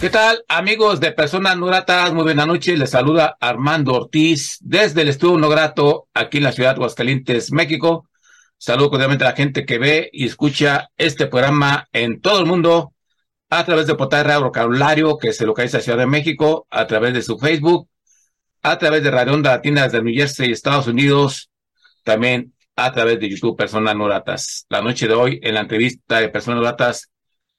¿Qué 0.00 0.08
tal, 0.08 0.42
amigos 0.48 0.98
de 0.98 1.12
Personas 1.12 1.58
No 1.58 1.66
Gratas? 1.66 2.14
Muy 2.14 2.22
buenas 2.22 2.46
noches. 2.46 2.78
Les 2.78 2.88
saluda 2.88 3.36
Armando 3.38 3.92
Ortiz 3.92 4.56
desde 4.62 5.02
el 5.02 5.10
Estudio 5.10 5.36
No 5.36 5.50
Grato, 5.50 6.08
aquí 6.14 6.38
en 6.38 6.44
la 6.44 6.52
ciudad 6.52 6.70
de 6.70 6.76
Aguascalientes, 6.76 7.52
México. 7.52 8.08
Saludo 8.56 8.88
cordialmente 8.88 9.24
a 9.24 9.28
la 9.28 9.36
gente 9.36 9.66
que 9.66 9.78
ve 9.78 10.08
y 10.10 10.24
escucha 10.24 10.88
este 10.96 11.26
programa 11.26 11.86
en 11.92 12.22
todo 12.22 12.40
el 12.40 12.46
mundo 12.46 12.94
a 13.50 13.62
través 13.66 13.86
de 13.86 13.94
Portal 13.94 14.24
Radio 14.24 14.44
Vocabulario, 14.44 15.18
que 15.18 15.34
se 15.34 15.44
localiza 15.44 15.76
en 15.76 15.82
Ciudad 15.82 15.98
de 15.98 16.06
México, 16.06 16.66
a 16.70 16.86
través 16.86 17.12
de 17.12 17.20
su 17.20 17.38
Facebook, 17.38 17.86
a 18.62 18.78
través 18.78 19.02
de 19.02 19.10
Radio 19.10 19.34
Onda 19.34 19.50
Latina 19.50 19.82
desde 19.82 20.02
New 20.02 20.14
Jersey, 20.14 20.50
Estados 20.50 20.86
Unidos, 20.86 21.50
también 22.04 22.54
a 22.74 22.90
través 22.90 23.20
de 23.20 23.28
YouTube 23.28 23.54
Personas 23.54 23.94
No 23.94 24.06
Gratas. 24.06 24.64
La 24.70 24.80
noche 24.80 25.06
de 25.06 25.12
hoy, 25.12 25.40
en 25.42 25.52
la 25.52 25.60
entrevista 25.60 26.20
de 26.20 26.30
Personas 26.30 26.56
No 26.56 26.62
Gratas, 26.62 27.10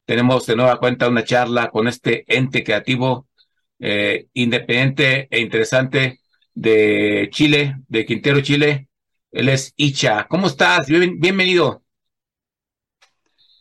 tenemos 0.06 0.46
de 0.46 0.56
nueva 0.56 0.80
cuenta 0.80 1.08
una 1.10 1.24
charla 1.24 1.70
con 1.70 1.88
este 1.88 2.26
ente 2.28 2.64
creativo 2.64 3.28
eh, 3.80 4.28
independiente 4.34 5.28
e 5.32 5.40
interesante 5.40 6.20
de 6.54 7.30
Chile, 7.32 7.78
de 7.88 8.06
Quintero, 8.06 8.42
Chile. 8.42 8.90
Él 9.32 9.50
es 9.50 9.74
Icha. 9.78 10.28
¿Cómo 10.28 10.48
estás? 10.48 10.88
bienvenido. 10.88 11.84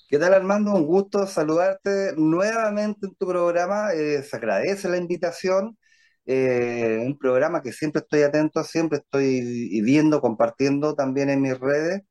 ¿Qué 0.09 0.19
tal 0.19 0.35
Armando? 0.35 0.73
Un 0.75 0.87
gusto 0.87 1.27
saludarte 1.27 2.15
nuevamente 2.17 3.07
en 3.07 3.15
tu 3.15 3.27
programa. 3.29 3.93
Eh, 3.93 4.23
se 4.25 4.37
agradece 4.37 4.89
la 4.89 4.97
invitación. 4.97 5.79
Eh, 6.27 7.03
un 7.07 7.17
programa 7.19 7.63
que 7.63 7.73
siempre 7.73 8.01
estoy 8.03 8.23
atento, 8.23 8.65
siempre 8.65 8.99
estoy 8.99 9.81
viendo, 9.83 10.21
compartiendo 10.21 10.95
también 10.95 11.31
en 11.31 11.41
mis 11.43 11.59
redes. 11.59 12.03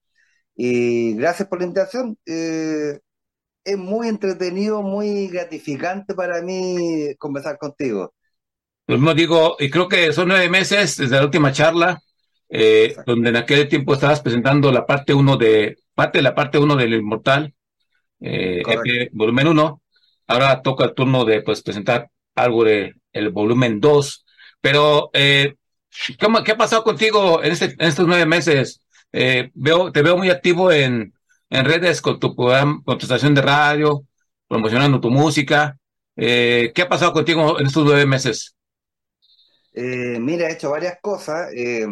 Y 0.55 1.15
gracias 1.15 1.47
por 1.49 1.59
la 1.59 1.65
invitación. 1.65 2.17
Eh, 2.25 2.99
es 3.63 3.77
muy 3.77 4.07
entretenido, 4.07 4.81
muy 4.81 5.27
gratificante 5.27 6.13
para 6.13 6.41
mí 6.41 7.15
conversar 7.17 7.57
contigo. 7.57 8.13
Lo 8.87 8.95
mismo 8.95 9.13
digo, 9.13 9.55
y 9.59 9.69
creo 9.69 9.87
que 9.87 10.11
son 10.13 10.29
nueve 10.29 10.49
meses 10.49 10.97
desde 10.97 11.17
la 11.17 11.23
última 11.23 11.51
charla, 11.51 12.01
eh, 12.49 12.95
donde 13.05 13.29
en 13.29 13.35
aquel 13.35 13.67
tiempo 13.67 13.93
estabas 13.93 14.21
presentando 14.21 14.71
la 14.71 14.85
parte 14.85 15.13
uno 15.13 15.37
de, 15.37 15.77
parte 15.93 16.17
de 16.17 16.23
la 16.23 16.33
parte 16.33 16.57
uno 16.57 16.75
del 16.75 16.93
Inmortal, 16.93 17.53
eh, 18.19 18.63
volumen 19.13 19.47
uno. 19.47 19.81
Ahora 20.27 20.61
toca 20.61 20.85
el 20.85 20.93
turno 20.93 21.25
de 21.25 21.41
pues 21.41 21.61
presentar 21.61 22.09
algo 22.35 22.63
de 22.63 22.95
el 23.13 23.29
volumen 23.29 23.79
dos. 23.79 24.25
Pero, 24.61 25.09
eh, 25.13 25.55
¿qué 26.17 26.51
ha 26.51 26.57
pasado 26.57 26.83
contigo 26.83 27.43
en, 27.43 27.51
este, 27.51 27.65
en 27.65 27.87
estos 27.87 28.07
nueve 28.07 28.25
meses? 28.25 28.81
Eh, 29.11 29.49
veo, 29.53 29.91
te 29.91 30.01
veo 30.01 30.17
muy 30.17 30.29
activo 30.29 30.71
en, 30.71 31.13
en 31.49 31.65
redes 31.65 32.01
con 32.01 32.19
tu, 32.19 32.35
con 32.35 32.83
tu 32.83 32.97
estación 32.97 33.33
de 33.35 33.41
radio, 33.41 34.05
promocionando 34.47 34.99
tu 34.99 35.09
música. 35.09 35.77
Eh, 36.15 36.71
¿Qué 36.73 36.81
ha 36.83 36.89
pasado 36.89 37.13
contigo 37.13 37.59
en 37.59 37.67
estos 37.67 37.85
nueve 37.85 38.05
meses? 38.05 38.55
Eh, 39.73 40.19
mira, 40.19 40.49
he 40.49 40.53
hecho 40.53 40.71
varias 40.71 40.97
cosas. 41.01 41.51
Eh, 41.53 41.87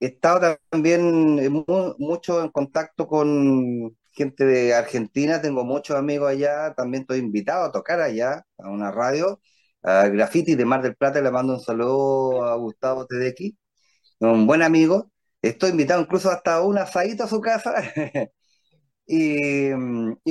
he 0.00 0.06
estado 0.06 0.58
también 0.70 1.52
mucho 1.98 2.42
en 2.42 2.50
contacto 2.50 3.06
con 3.06 3.96
gente 4.12 4.44
de 4.44 4.74
Argentina, 4.74 5.40
tengo 5.40 5.64
muchos 5.64 5.96
amigos 5.96 6.28
allá, 6.28 6.74
también 6.74 7.02
estoy 7.02 7.18
invitado 7.18 7.64
a 7.64 7.72
tocar 7.72 8.00
allá, 8.00 8.44
a 8.58 8.68
una 8.68 8.90
radio, 8.90 9.40
a 9.82 10.08
Graffiti 10.08 10.56
de 10.56 10.64
Mar 10.64 10.82
del 10.82 10.96
Plata, 10.96 11.20
le 11.20 11.30
mando 11.30 11.54
un 11.54 11.60
saludo 11.60 12.44
a 12.44 12.56
Gustavo 12.56 13.06
Tedeki, 13.06 13.56
un 14.20 14.46
buen 14.46 14.62
amigo. 14.62 15.10
Estoy 15.42 15.70
invitado 15.70 16.02
incluso 16.02 16.30
hasta 16.30 16.60
un 16.62 16.78
asadito 16.78 17.24
a 17.24 17.28
su 17.28 17.40
casa. 17.40 17.72
y, 19.06 19.72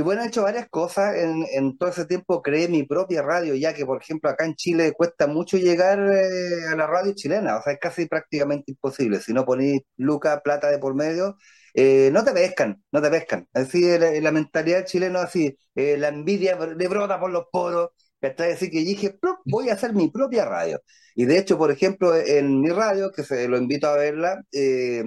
bueno, 0.02 0.24
he 0.24 0.28
hecho 0.28 0.44
varias 0.44 0.70
cosas. 0.70 1.16
En, 1.18 1.78
todo 1.78 1.90
ese 1.90 2.06
tiempo 2.06 2.42
creé 2.42 2.68
mi 2.68 2.84
propia 2.84 3.22
radio, 3.22 3.56
ya 3.56 3.74
que, 3.74 3.86
por 3.86 4.02
ejemplo, 4.02 4.30
acá 4.30 4.46
en 4.46 4.56
Chile 4.56 4.94
cuesta 4.94 5.28
mucho 5.28 5.58
llegar 5.58 6.00
eh, 6.00 6.68
a 6.72 6.76
la 6.76 6.88
radio 6.88 7.14
chilena. 7.16 7.58
O 7.58 7.62
sea, 7.64 7.74
es 7.74 7.80
casi 7.80 8.06
prácticamente 8.08 8.72
imposible. 8.72 9.20
Si 9.22 9.34
no 9.34 9.46
ponís 9.46 9.82
Luca, 9.98 10.42
plata 10.44 10.70
de 10.70 10.80
por 10.80 10.96
medio, 10.96 11.38
eh, 11.74 12.10
no 12.14 12.24
te 12.24 12.32
pescan, 12.34 12.84
no 12.92 13.02
te 13.02 13.10
pescan. 13.10 13.48
Así 13.54 13.82
la, 13.98 14.12
la 14.12 14.32
mentalidad 14.32 14.86
chilena, 14.86 15.22
así, 15.24 15.58
eh, 15.76 15.98
la 15.98 16.10
envidia 16.10 16.58
le 16.58 16.88
brota 16.88 17.20
por 17.20 17.32
los 17.32 17.46
poros. 17.52 17.90
Hasta 18.22 18.46
decir 18.46 18.72
que 18.72 18.80
dije, 18.80 19.18
voy 19.46 19.70
a 19.70 19.74
hacer 19.74 19.94
mi 19.94 20.10
propia 20.10 20.46
radio. 20.46 20.82
Y 21.16 21.26
de 21.26 21.38
hecho, 21.38 21.58
por 21.58 21.72
ejemplo, 21.72 22.16
en 22.16 22.62
mi 22.62 22.70
radio, 22.70 23.12
que 23.12 23.24
se 23.24 23.48
lo 23.48 23.58
invito 23.58 23.88
a 23.88 23.96
verla, 23.96 24.42
eh, 24.52 25.04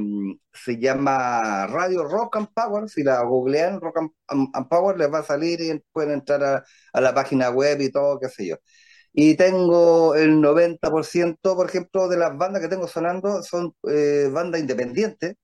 se 0.53 0.79
llama 0.79 1.67
Radio 1.67 2.05
Rock 2.05 2.37
and 2.37 2.49
Power. 2.55 2.89
Si 2.89 3.03
la 3.03 3.23
googlean, 3.23 3.81
Rock 3.81 3.99
and, 4.29 4.69
Power, 4.69 4.97
les 4.99 5.13
va 5.13 5.21
a 5.21 5.23
salir 5.25 5.61
y 5.61 5.81
pueden 5.93 6.13
entrar 6.15 6.65
a, 6.93 7.01
la 7.01 7.15
página 7.15 7.51
web 7.51 7.81
y 7.81 7.91
todo, 7.91 8.19
qué 8.21 8.29
sé 8.29 8.47
yo. 8.49 8.57
Y 9.13 9.37
tengo 9.37 10.15
el 10.15 10.41
90%, 10.41 11.57
por 11.57 11.69
ejemplo, 11.69 12.09
de 12.09 12.17
las 12.17 12.37
bandas 12.37 12.63
que 12.63 12.69
tengo 12.69 12.87
sonando 12.89 13.43
son 13.43 13.75
eh, 13.89 14.29
bandas 14.33 14.61
independientes, 14.61 15.35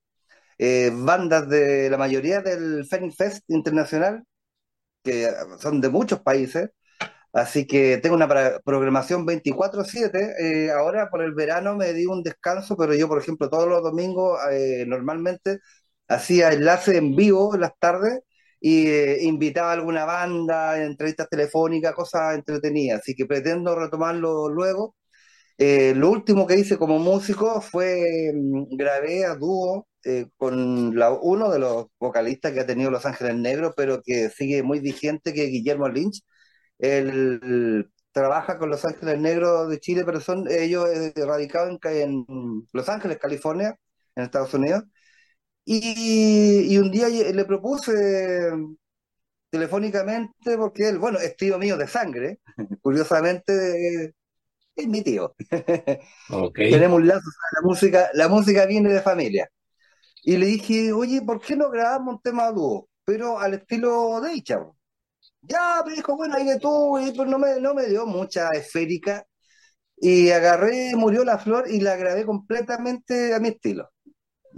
eh, 0.59 0.91
bandas 0.95 1.49
de 1.49 1.91
la 1.91 1.99
mayoría 1.99 2.41
del 2.43 2.87
Fenix 2.87 3.17
Fest 3.17 3.45
Internacional, 3.49 4.25
que 5.03 5.31
son 5.61 5.81
de 5.81 5.89
muchos 5.91 6.21
países. 6.21 6.71
Así 7.37 7.67
que 7.67 7.99
tengo 7.99 8.17
una 8.17 8.29
programación 8.65 9.27
24/7. 9.27 10.35
Eh, 10.41 10.71
ahora 10.71 11.11
por 11.11 11.23
el 11.23 11.35
verano 11.35 11.77
me 11.77 11.93
di 11.93 12.07
un 12.07 12.23
descanso, 12.23 12.77
pero 12.79 12.95
yo, 12.95 13.09
por 13.09 13.21
ejemplo, 13.21 13.51
todos 13.51 13.69
los 13.69 13.83
domingos 13.83 14.39
eh, 14.51 14.85
normalmente 14.87 15.59
hacía 16.09 16.53
enlace 16.53 16.97
en 16.97 17.15
vivo 17.15 17.55
en 17.55 17.61
las 17.63 17.73
tardes 17.79 18.21
y 18.59 18.87
eh, 18.89 19.19
invitaba 19.25 19.71
a 19.71 19.75
alguna 19.75 20.07
banda, 20.07 20.83
entrevistas 20.83 21.29
telefónicas, 21.29 21.95
cosas 21.95 22.37
entretenidas. 22.37 23.01
Así 23.01 23.15
que 23.15 23.27
pretendo 23.27 23.75
retomarlo 23.79 24.49
luego. 24.49 24.95
lo 25.59 26.11
último 26.11 26.47
que 26.47 26.57
hice 26.59 26.77
como 26.79 26.99
músico 26.99 27.61
fue 27.61 28.33
mm, 28.35 28.77
grabé 28.77 29.25
a 29.27 29.35
dúo 29.37 29.87
con 30.37 30.55
uno 31.23 31.51
de 31.51 31.59
los 31.59 31.87
vocalistas 31.99 32.53
que 32.53 32.61
ha 32.61 32.67
tenido 32.67 32.91
Los 32.91 33.07
Ángeles 33.07 33.37
Negros, 33.37 33.75
pero 33.77 34.03
que 34.03 34.31
sigue 34.31 34.63
muy 34.63 34.81
vigente, 34.81 35.33
que 35.35 35.45
es 35.47 35.51
Guillermo 35.51 35.89
Lynch 35.89 36.23
él 36.79 37.91
trabaja 38.13 38.59
con 38.59 38.71
Los 38.71 38.85
Ángeles 38.85 39.21
Negros 39.21 39.69
de 39.69 39.81
Chile, 39.81 40.05
pero 40.05 40.21
son 40.21 40.47
ellos 40.51 40.89
eh, 40.89 41.13
radicados 41.17 41.79
en, 41.85 42.25
Los 42.73 42.89
Ángeles, 42.89 43.19
California, 43.19 43.79
en 44.15 44.25
Estados 44.25 44.55
Unidos. 44.55 44.85
Y, 45.65 46.79
un 46.79 46.91
día 46.91 47.09
le 47.09 47.45
propuse 47.45 47.93
telefónicamente, 49.51 50.57
porque 50.57 50.89
él, 50.89 50.99
bueno, 50.99 51.19
es 51.19 51.37
tío 51.37 51.59
mío 51.59 51.77
de 51.77 51.89
sangre, 51.89 52.41
curiosamente 52.83 54.15
es 54.77 54.87
mi 54.89 55.03
tío. 55.03 55.35
Tenemos 56.55 56.99
un 57.01 57.09
lazo, 57.09 57.29
la 57.53 57.63
música, 57.63 58.11
la 58.15 58.29
música 58.29 58.67
viene 58.67 58.93
de 58.93 59.03
familia. 59.03 59.49
Y 60.23 60.37
le 60.39 60.47
dije, 60.47 60.93
oye, 60.93 61.23
¿por 61.23 61.41
qué 61.41 61.57
no 61.57 61.71
grabamos 61.71 62.17
un 62.17 62.23
tema 62.23 62.51
dúo? 62.53 62.89
Pero 63.05 63.39
al 63.39 63.55
estilo 63.55 64.21
de 64.21 64.35
Icha. 64.35 64.59
Ya, 65.49 65.83
me 65.87 65.95
dijo, 65.95 66.17
bueno, 66.17 66.35
ahí 66.37 66.45
que 66.47 66.59
tú, 66.59 66.99
y 66.99 67.13
pues 67.13 67.29
no 67.29 67.39
me, 67.39 67.61
no 67.61 67.75
me 67.75 67.87
dio 67.87 68.07
mucha 68.07 68.51
esférica. 68.51 69.25
Y 69.99 70.31
agarré, 70.31 70.95
murió 70.97 71.25
la 71.25 71.39
flor 71.39 71.67
y 71.71 71.81
la 71.81 71.97
grabé 71.97 72.27
completamente 72.27 73.35
a 73.35 73.41
mi 73.41 73.49
estilo. 73.51 73.91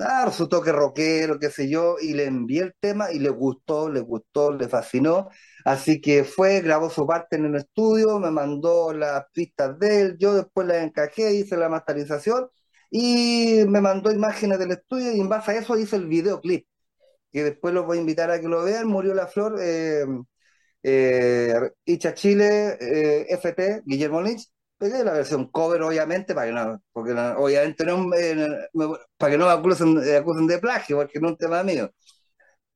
Ah, 0.00 0.30
su 0.32 0.48
toque 0.48 0.72
rockero, 0.72 1.38
qué 1.40 1.50
sé 1.50 1.68
yo, 1.70 1.96
y 2.00 2.14
le 2.14 2.26
envié 2.26 2.62
el 2.62 2.74
tema 2.80 3.12
y 3.12 3.18
le 3.20 3.30
gustó, 3.30 3.90
le 3.90 4.00
gustó, 4.00 4.52
le 4.52 4.68
fascinó. 4.68 5.28
Así 5.64 6.00
que 6.00 6.24
fue, 6.24 6.60
grabó 6.62 6.90
su 6.90 7.06
parte 7.06 7.36
en 7.36 7.46
el 7.46 7.56
estudio, 7.56 8.18
me 8.20 8.30
mandó 8.30 8.92
las 8.94 9.24
pistas 9.32 9.78
de 9.78 10.02
él, 10.02 10.16
yo 10.18 10.34
después 10.34 10.66
las 10.68 10.78
encajé, 10.84 11.34
hice 11.34 11.56
la 11.56 11.68
masterización 11.68 12.48
y 12.90 13.64
me 13.68 13.80
mandó 13.80 14.12
imágenes 14.12 14.58
del 14.60 14.72
estudio 14.72 15.12
y 15.12 15.20
en 15.20 15.28
base 15.28 15.52
a 15.52 15.56
eso 15.58 15.78
hice 15.78 15.96
el 15.96 16.06
videoclip, 16.08 16.66
que 17.32 17.44
después 17.44 17.74
los 17.74 17.86
voy 17.86 17.98
a 17.98 18.00
invitar 18.00 18.30
a 18.30 18.40
que 18.40 18.48
lo 18.48 18.64
vean. 18.64 18.88
Murió 18.88 19.14
la 19.14 19.26
flor, 19.28 19.58
eh, 19.60 20.04
eh, 20.82 21.54
Icha 21.84 22.14
Chile, 22.14 22.76
eh, 22.80 23.26
FT, 23.30 23.82
Guillermo 23.84 24.20
Lynch, 24.22 24.46
pegué 24.78 25.04
la 25.04 25.12
versión 25.12 25.46
cover, 25.50 25.82
obviamente, 25.82 26.34
para 26.34 26.46
que 26.48 26.52
no, 26.52 26.82
porque 26.92 27.12
obviamente 27.12 27.84
no, 27.84 28.14
eh, 28.14 28.48
para 29.16 29.32
que 29.32 29.38
no 29.38 29.46
me 29.46 29.52
acusen, 29.52 29.94
de 30.46 30.58
plagio, 30.58 30.96
porque 30.98 31.20
no 31.20 31.28
es 31.28 31.32
un 31.32 31.38
tema 31.38 31.62
mío. 31.62 31.90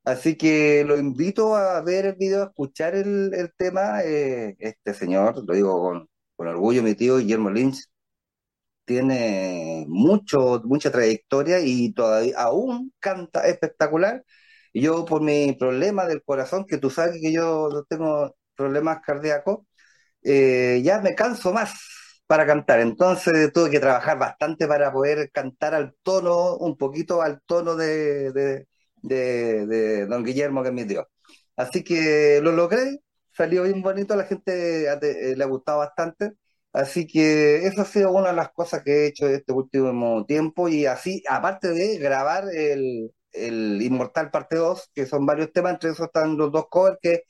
Así 0.05 0.37
que 0.37 0.85
lo 0.87 0.99
invito 0.99 1.55
a 1.57 1.81
ver 1.83 2.07
el 2.07 2.15
video, 2.17 2.43
a 2.43 2.47
escuchar 2.47 2.95
el, 2.95 3.33
el 3.35 3.53
tema. 3.57 4.03
Eh, 4.05 4.57
este 4.59 4.95
señor, 4.95 5.45
lo 5.47 5.55
digo 5.55 5.81
con, 5.81 6.09
con 6.37 6.49
orgullo, 6.49 6.83
mi 6.83 6.95
tío 6.95 7.19
Guillermo 7.19 7.51
Lynch, 7.51 7.87
tiene 8.85 9.85
mucho, 9.89 10.61
mucha 10.65 10.91
trayectoria 10.91 11.61
y 11.61 11.93
todavía 11.93 12.35
aún 12.39 12.93
canta 12.99 13.47
espectacular. 13.47 14.25
Yo 14.75 15.05
por 15.05 15.23
mi 15.23 15.53
problema 15.55 16.07
del 16.07 16.23
corazón, 16.23 16.67
que 16.67 16.79
tú 16.79 16.91
sabes 16.91 17.19
que 17.21 17.33
yo 17.33 17.85
tengo 17.89 18.37
problemas 18.57 19.01
cardíacos, 19.05 19.61
eh, 20.23 20.81
ya 20.85 21.01
me 21.01 21.15
canso 21.15 21.53
más 21.53 21.75
para 22.27 22.47
cantar. 22.47 22.81
Entonces 22.81 23.53
tuve 23.53 23.71
que 23.71 23.81
trabajar 23.81 24.19
bastante 24.19 24.67
para 24.69 24.93
poder 24.93 25.31
cantar 25.33 25.75
al 25.75 25.95
tono, 26.03 26.57
un 26.57 26.77
poquito 26.77 27.23
al 27.23 27.41
tono 27.47 27.77
de 27.77 28.67
don 30.09 30.25
Guillermo, 30.25 30.63
que 30.63 30.69
es 30.69 30.75
mi 30.75 30.85
Dios. 30.85 31.07
Así 31.57 31.85
que 31.85 32.41
lo 32.43 32.53
logré, 32.53 33.01
salió 33.33 33.63
bien 33.65 33.83
bonito, 33.83 34.15
a 34.15 34.17
la 34.17 34.25
gente 34.25 34.87
eh, 34.87 35.37
le 35.37 35.45
ha 35.45 35.47
gustado 35.47 35.79
bastante. 35.79 36.33
Así 36.73 37.07
que 37.07 37.67
esa 37.67 37.83
ha 37.83 37.85
sido 37.85 38.13
una 38.13 38.29
de 38.31 38.37
las 38.37 38.51
cosas 38.53 38.83
que 38.83 39.05
he 39.05 39.07
hecho 39.09 39.29
este 39.29 39.53
último 39.53 40.25
tiempo 40.27 40.69
y 40.69 40.87
así, 40.87 41.23
aparte 41.29 41.69
de 41.69 41.99
grabar 41.99 42.45
el, 42.55 43.13
el 43.33 43.81
Inmortal 43.83 44.31
Parte 44.31 44.57
2, 44.57 44.91
que 44.95 45.07
son 45.07 45.27
varios 45.27 45.53
temas, 45.53 45.75
entre 45.75 45.91
esos 45.91 46.07
están 46.07 46.37
los 46.37 46.53
dos 46.53 46.67
covers 46.71 46.99
que 47.01 47.25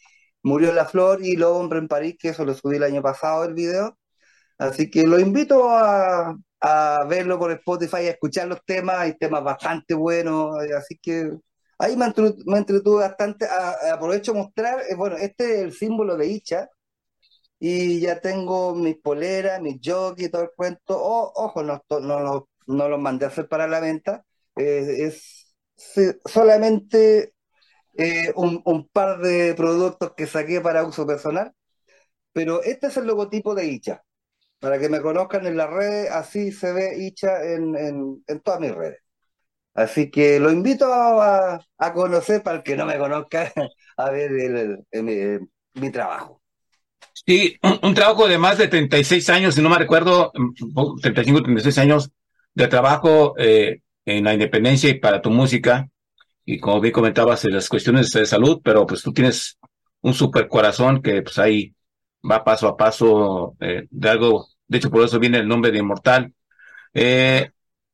Murió 0.45 0.73
la 0.73 0.87
Flor 0.87 1.25
y 1.25 1.37
Lo 1.37 1.57
Hombre 1.57 1.79
en 1.79 1.89
París, 1.89 2.17
que 2.19 2.31
eso 2.31 2.45
lo 2.45 2.55
subí 2.55 2.77
el 2.77 2.83
año 2.83 3.03
pasado 3.03 3.45
el 3.45 3.55
video. 3.55 3.97
Así 4.59 4.91
que 4.91 5.07
lo 5.07 5.19
invito 5.21 5.71
a, 5.71 6.37
a 6.61 7.05
verlo 7.09 7.39
por 7.39 7.53
Spotify, 7.53 7.97
a 7.97 8.11
escuchar 8.11 8.49
los 8.49 8.65
temas, 8.65 8.99
hay 8.99 9.17
temas 9.19 9.43
bastante 9.45 9.95
buenos, 9.95 10.57
así 10.77 10.99
que 11.03 11.33
ahí 11.79 11.97
me, 11.97 12.07
entretuve 12.07 13.03
bastante, 13.03 13.47
aprovecho 13.93 14.35
mostrar, 14.35 14.81
eh, 14.89 14.95
bueno, 14.95 15.17
este 15.17 15.55
es 15.57 15.61
el 15.63 15.73
símbolo 15.73 16.17
de 16.17 16.29
Icha, 16.29 16.69
y 17.59 18.01
ya 18.01 18.21
tengo 18.21 18.75
mis 18.75 18.97
poleras, 18.99 19.61
mis 19.61 19.81
jockeys, 19.85 20.31
todo 20.31 20.43
el 20.43 20.51
cuento. 20.57 21.01
ojo, 21.01 21.63
no, 21.63 21.83
no, 22.01 22.49
no, 22.67 22.89
los 22.89 23.01
mandé 23.01 23.25
a 23.27 23.29
hacer 23.29 23.49
para 23.49 23.67
la 23.69 23.81
venta. 23.81 24.25
es 24.57 25.42
solamente 26.25 27.35
eh, 27.95 28.33
un, 28.37 28.89
par 28.89 29.21
de 29.21 29.55
productos 29.55 30.13
que 30.17 30.27
saqué 30.27 30.61
para 30.61 30.85
uso 30.85 31.07
personal. 31.07 31.53
Pero 32.33 32.63
este 32.63 32.87
es 32.89 32.97
el 32.97 33.07
logotipo 33.07 33.55
de 33.55 33.67
Icha. 33.67 34.03
Para 34.59 34.79
que 34.79 34.89
me 34.89 35.01
conozcan 35.01 35.47
en 35.47 35.57
las 35.57 35.71
redes, 35.71 36.11
así 36.11 36.53
se 36.53 36.73
ve 36.73 37.05
Icha 37.05 37.43
en, 37.45 37.77
en, 37.77 38.25
en 38.27 38.41
todas 38.41 38.61
mis 38.61 38.75
redes. 38.75 39.01
Así 39.75 40.11
que 40.11 40.39
lo 40.39 40.51
invito 40.51 40.93
a, 40.93 41.61
a, 41.79 41.93
conocer, 41.93 42.43
para 42.43 42.59
el 42.59 42.63
que 42.63 42.77
no 42.77 42.87
me 42.87 42.99
conozca, 42.99 43.53
a 43.97 44.11
ver 44.11 44.33
el, 44.33 44.85
el, 44.91 45.49
mi 45.75 45.91
trabajo. 45.91 46.43
Sí, 47.27 47.57
un, 47.83 47.95
trabajo 47.95 48.29
de 48.29 48.39
más 48.39 48.59
de 48.59 48.69
36 48.69 49.29
años, 49.31 49.55
si 49.55 49.63
no 49.63 49.71
me 49.71 49.79
recuerdo, 49.79 50.33
35, 51.03 51.43
36 51.43 51.79
años 51.79 52.11
de 52.55 52.69
trabajo 52.69 53.35
eh, 53.39 53.81
en 54.05 54.25
la 54.25 54.35
independencia 54.35 54.91
y 54.91 54.99
para 54.99 55.23
tu 55.23 55.31
música. 55.31 55.89
Y 56.45 56.59
como 56.59 56.81
bien 56.81 56.93
comentabas, 56.93 57.45
las 57.45 57.69
cuestiones 57.69 58.11
de 58.11 58.27
salud, 58.27 58.61
pero 58.65 58.87
pues 58.87 59.03
tú 59.03 59.13
tienes 59.13 59.59
un 60.01 60.15
super 60.15 60.49
corazón 60.49 61.03
que 61.03 61.23
pues 61.23 61.39
ahí 61.39 61.75
va 62.29 62.45
paso 62.45 62.69
a 62.69 62.77
paso 62.77 63.57
eh, 63.61 63.87
de 63.91 64.09
algo. 64.09 64.49
De 64.67 64.79
hecho, 64.79 64.91
por 64.91 65.05
eso 65.05 65.19
viene 65.19 65.39
el 65.39 65.49
nombre 65.49 65.71
de 65.71 65.79
Inmortal. 65.79 66.33
Eh, 66.95 67.51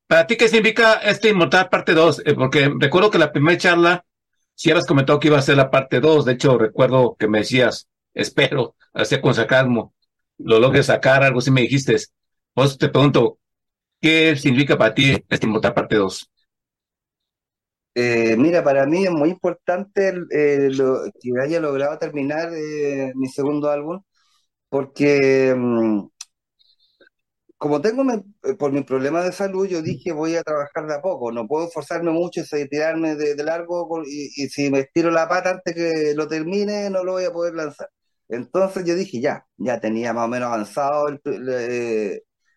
¿Para 0.07 0.27
ti 0.27 0.37
qué 0.37 0.49
significa 0.49 0.95
este 0.95 1.29
Inmortal 1.31 1.69
parte 1.69 1.95
2? 1.95 2.23
Eh, 2.25 2.35
porque 2.35 2.73
recuerdo 2.79 3.11
que 3.11 3.19
la 3.19 3.33
primera 3.33 3.59
charla, 3.59 4.05
si 4.55 4.71
habías 4.71 4.87
comentado 4.87 5.21
que 5.21 5.29
iba 5.29 5.39
a 5.39 5.43
ser 5.43 5.57
la 5.57 5.71
parte 5.71 6.01
2. 6.01 6.25
De 6.25 6.33
hecho, 6.33 6.59
recuerdo 6.59 7.17
que 7.19 7.29
me 7.29 7.41
decías, 7.41 7.89
espero, 8.15 8.75
hacia 8.95 9.21
con 9.21 9.35
sarcasmo, 9.35 9.95
lo 10.39 10.59
logres 10.61 10.87
sacar, 10.87 11.23
algo 11.23 11.41
así 11.41 11.51
me 11.51 11.63
dijiste. 11.63 11.97
Pues 12.55 12.79
te 12.79 12.89
pregunto, 12.89 13.39
¿qué 14.01 14.37
significa 14.37 14.77
para 14.79 14.95
ti 14.95 15.25
este 15.29 15.47
Inmortal 15.47 15.75
parte 15.75 15.97
2? 15.97 16.31
Eh, 17.95 18.37
mira, 18.37 18.63
para 18.63 18.87
mí 18.87 19.05
es 19.05 19.11
muy 19.11 19.31
importante 19.31 20.15
eh, 20.31 20.71
que 21.21 21.31
haya 21.43 21.61
logrado 21.61 21.99
terminar 21.99 22.51
eh, 22.55 23.13
mi 23.17 23.27
segundo 23.29 23.71
álbum, 23.71 24.01
porque 24.71 25.55
mm, 25.57 26.09
como 27.57 27.81
tengo 27.81 28.05
por 28.59 28.73
mi 28.73 28.83
problema 28.85 29.23
de 29.23 29.33
salud, 29.33 29.67
yo 29.67 29.83
dije 29.83 30.13
voy 30.13 30.37
a 30.37 30.43
trabajar 30.45 30.87
de 30.87 30.95
a 30.95 31.01
poco, 31.03 31.33
no 31.33 31.47
puedo 31.49 31.67
esforzarme 31.67 32.13
mucho 32.13 32.43
y 32.53 32.69
tirarme 32.69 33.17
de, 33.17 33.43
largo, 33.45 34.03
y, 34.07 34.31
y, 34.37 34.49
si 34.49 34.71
me 34.71 34.81
estiro 34.81 35.11
la 35.11 35.29
pata 35.29 35.51
antes 35.51 35.75
que 35.75 36.15
lo 36.15 36.29
termine, 36.29 36.89
no 36.91 37.03
lo 37.05 37.13
voy 37.13 37.25
a 37.25 37.33
poder 37.33 37.55
lanzar. 37.55 37.89
Entonces 38.29 38.85
yo 38.85 38.95
dije, 38.95 39.21
ya, 39.21 39.47
ya 39.57 39.81
tenía 39.81 40.13
más 40.13 40.27
o 40.27 40.29
menos 40.29 40.47
avanzado 40.49 41.09
el, 41.09 41.21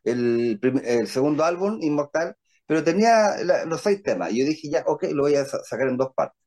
el, 0.03 0.59
el 0.83 1.07
segundo 1.07 1.44
álbum, 1.44 1.80
Inmortal, 1.81 2.36
pero 2.65 2.83
tenía 2.83 3.36
los 3.65 3.81
seis 3.81 4.01
temas. 4.03 4.31
Y 4.31 4.39
yo 4.39 4.45
dije, 4.45 4.69
ya, 4.69 4.83
ok, 4.88 5.03
lo 5.13 5.24
voy 5.24 5.36
a 5.36 5.45
sacar 5.45 5.88
en 5.88 5.98
dos 5.98 6.13
partes. 6.15 6.39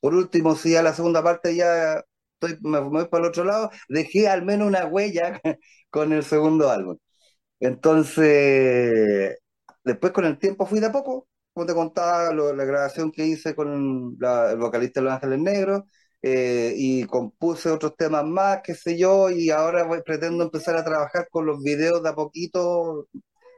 Por 0.00 0.14
último, 0.14 0.54
si 0.56 0.76
a 0.76 0.82
la 0.82 0.94
segunda 0.94 1.22
parte 1.22 1.56
ya 1.56 2.02
estoy, 2.34 2.58
me, 2.62 2.80
voy 2.80 3.06
para 3.08 3.24
el 3.24 3.30
otro 3.30 3.44
lado, 3.44 3.70
dejé 3.88 4.28
al 4.28 4.44
menos 4.44 4.68
una 4.68 4.86
huella 4.86 5.40
con 5.90 6.12
el 6.12 6.24
segundo 6.24 6.70
álbum. 6.70 6.98
Entonces, 7.60 9.38
después 9.84 10.12
con 10.12 10.24
el 10.26 10.38
tiempo 10.38 10.66
fui 10.66 10.80
de 10.80 10.86
a 10.86 10.92
poco, 10.92 11.28
como 11.52 11.66
te 11.66 11.74
contaba, 11.74 12.32
la 12.34 12.64
grabación 12.64 13.12
que 13.12 13.26
hice 13.26 13.54
con 13.54 14.16
el 14.20 14.58
vocalista 14.58 15.00
de 15.00 15.04
Los 15.04 15.14
Ángeles 15.14 15.38
Negros, 15.40 15.82
eh, 16.26 16.72
y 16.76 17.04
compuse 17.06 17.70
otros 17.70 17.96
temas 17.96 18.24
más, 18.24 18.60
qué 18.64 18.74
sé 18.74 18.98
yo, 18.98 19.30
y 19.30 19.50
ahora 19.50 19.86
pretendo 20.04 20.44
empezar 20.44 20.76
a 20.76 20.84
trabajar 20.84 21.28
con 21.30 21.46
los 21.46 21.62
videos 21.62 22.02
de 22.02 22.08
a 22.10 22.14
poquito, 22.14 23.08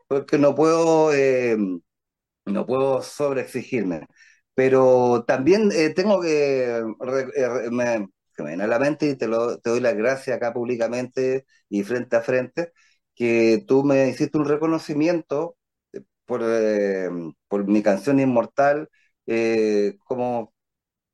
porque 0.09 0.39
no 0.39 0.55
puedo, 0.55 1.13
eh, 1.15 1.57
no 2.47 2.67
puedo 2.67 3.03
sobreexigirme. 3.03 4.07
Pero 4.55 5.25
también 5.27 5.71
eh, 5.73 5.91
tengo 5.95 6.21
que, 6.21 6.83
me, 7.71 8.09
que 8.37 8.43
me 8.43 8.49
viene 8.51 8.65
a 8.65 8.67
la 8.69 8.79
mente 8.79 9.07
y 9.09 9.17
te 9.17 9.27
doy 9.29 9.81
las 9.81 9.97
gracias 9.97 10.37
acá 10.37 10.53
públicamente 10.53 11.47
y 11.69 11.85
frente 11.85 12.17
a 12.17 12.23
frente, 12.23 12.73
que 13.15 13.65
tú 13.67 13.85
me 13.85 14.09
hiciste 14.09 14.39
un 14.39 14.47
reconocimiento 14.47 15.57
por, 16.27 16.43
por 17.49 17.67
mi 17.67 17.83
canción 17.83 18.21
Inmortal 18.21 18.89
como 20.07 20.53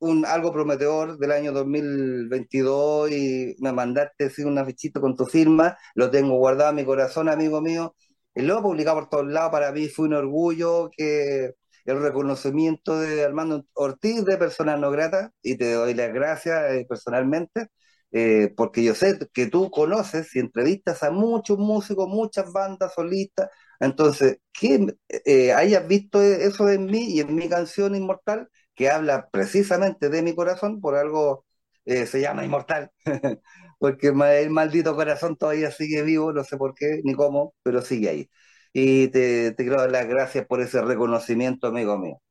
un, 0.03 0.25
algo 0.25 0.51
prometedor 0.51 1.17
del 1.17 1.31
año 1.31 1.51
2022 1.53 3.11
y 3.11 3.55
me 3.59 3.71
mandaste 3.71 4.25
así 4.25 4.43
un 4.43 4.57
afichito 4.57 5.01
con 5.01 5.15
tu 5.15 5.25
firma, 5.25 5.77
lo 5.95 6.11
tengo 6.11 6.37
guardado 6.37 6.71
en 6.71 6.75
mi 6.77 6.85
corazón, 6.85 7.29
amigo 7.29 7.61
mío, 7.61 7.95
y 8.35 8.41
lo 8.41 8.61
publicado 8.61 8.97
por 8.99 9.09
todos 9.09 9.27
lados, 9.27 9.51
para 9.51 9.71
mí 9.71 9.87
fue 9.87 10.07
un 10.07 10.13
orgullo 10.15 10.89
que 10.95 11.51
el 11.85 12.01
reconocimiento 12.01 12.99
de 12.99 13.23
Armando 13.23 13.65
Ortiz 13.73 14.25
de 14.25 14.37
Personas 14.37 14.79
No 14.79 14.91
Grata, 14.91 15.31
y 15.41 15.57
te 15.57 15.73
doy 15.73 15.93
las 15.93 16.13
gracias 16.13 16.71
eh, 16.73 16.85
personalmente, 16.87 17.67
eh, 18.11 18.53
porque 18.55 18.83
yo 18.83 18.95
sé 18.95 19.17
que 19.33 19.47
tú 19.47 19.71
conoces 19.71 20.35
y 20.35 20.39
entrevistas 20.39 21.03
a 21.03 21.11
muchos 21.11 21.57
músicos, 21.57 22.07
muchas 22.07 22.51
bandas 22.51 22.93
solistas, 22.93 23.49
entonces, 23.79 24.37
que 24.53 24.95
eh, 25.25 25.53
hayas 25.53 25.87
visto 25.87 26.21
eso 26.21 26.69
en 26.69 26.85
mí 26.85 27.05
y 27.15 27.19
en 27.21 27.35
mi 27.35 27.49
canción 27.49 27.95
Inmortal, 27.95 28.47
que 28.75 28.89
habla 28.89 29.29
precisamente 29.29 30.09
de 30.09 30.21
mi 30.21 30.35
corazón, 30.35 30.81
por 30.81 30.95
algo 30.95 31.45
eh, 31.85 32.05
se 32.05 32.21
llama 32.21 32.45
inmortal, 32.45 32.91
porque 33.79 34.07
el 34.07 34.49
maldito 34.49 34.95
corazón 34.95 35.35
todavía 35.35 35.71
sigue 35.71 36.01
vivo, 36.01 36.31
no 36.31 36.43
sé 36.43 36.57
por 36.57 36.73
qué 36.73 37.01
ni 37.03 37.13
cómo, 37.13 37.53
pero 37.63 37.81
sigue 37.81 38.09
ahí. 38.09 38.29
Y 38.71 39.09
te, 39.09 39.51
te 39.51 39.63
quiero 39.63 39.79
dar 39.79 39.91
las 39.91 40.07
gracias 40.07 40.45
por 40.47 40.61
ese 40.61 40.81
reconocimiento, 40.81 41.67
amigo 41.67 41.97
mío. 41.97 42.21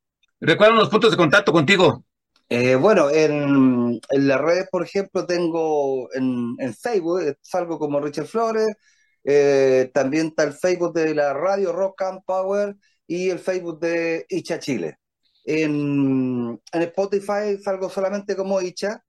¿Recuerdan 0.40 0.78
los 0.78 0.88
puntos 0.88 1.10
de 1.10 1.16
contacto 1.16 1.52
contigo? 1.52 2.04
Eh, 2.48 2.74
bueno, 2.74 3.10
en, 3.10 4.00
en 4.10 4.28
las 4.28 4.40
redes, 4.40 4.68
por 4.70 4.82
ejemplo, 4.82 5.26
tengo 5.26 6.08
en, 6.14 6.54
en 6.58 6.74
Facebook, 6.74 7.20
eh, 7.20 7.36
salgo 7.40 7.78
como 7.78 8.00
Richard 8.00 8.26
Flores, 8.26 8.74
también 9.92 10.28
está 10.28 10.42
el 10.42 10.52
Facebook 10.52 10.92
de 10.94 11.14
la 11.14 11.32
radio 11.32 11.72
Rock 11.72 12.02
and 12.02 12.20
Power 12.24 12.74
y 13.06 13.30
el 13.30 13.38
Facebook 13.38 13.78
de 13.78 14.26
Icha 14.28 14.58
Chile. 14.58 14.98
En, 15.44 16.60
Spotify 16.72 17.58
salgo 17.62 17.90
solamente 17.90 18.36
como 18.36 18.60
Icha. 18.60 19.02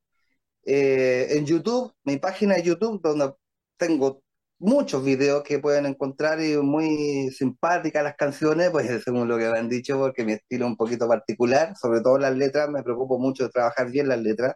Eh, 0.66 1.28
en 1.38 1.46
YouTube, 1.46 1.94
mi 2.04 2.18
página 2.18 2.56
de 2.56 2.64
YouTube, 2.64 3.02
donde 3.02 3.34
tengo 3.78 4.24
muchos 4.60 5.04
videos 5.04 5.44
que 5.44 5.60
pueden 5.60 5.86
encontrar 5.86 6.42
y 6.42 6.58
muy 6.58 7.30
simpáticas 7.32 8.04
las 8.04 8.16
canciones, 8.16 8.72
pues 8.72 8.88
según 9.06 9.28
lo 9.28 9.38
que 9.38 9.50
me 9.50 9.60
han 9.60 9.70
dicho, 9.70 9.98
porque 10.00 10.26
mi 10.26 10.34
estilo 10.34 10.66
es 10.66 10.72
un 10.72 10.78
poquito 10.78 11.08
particular, 11.08 11.76
sobre 11.78 12.02
todo 12.02 12.18
las 12.18 12.36
letras, 12.36 12.70
me 12.70 12.84
preocupo 12.84 13.20
mucho 13.20 13.46
de 13.46 13.50
trabajar 13.52 13.92
bien 13.92 14.08
las 14.08 14.22
letras, 14.22 14.56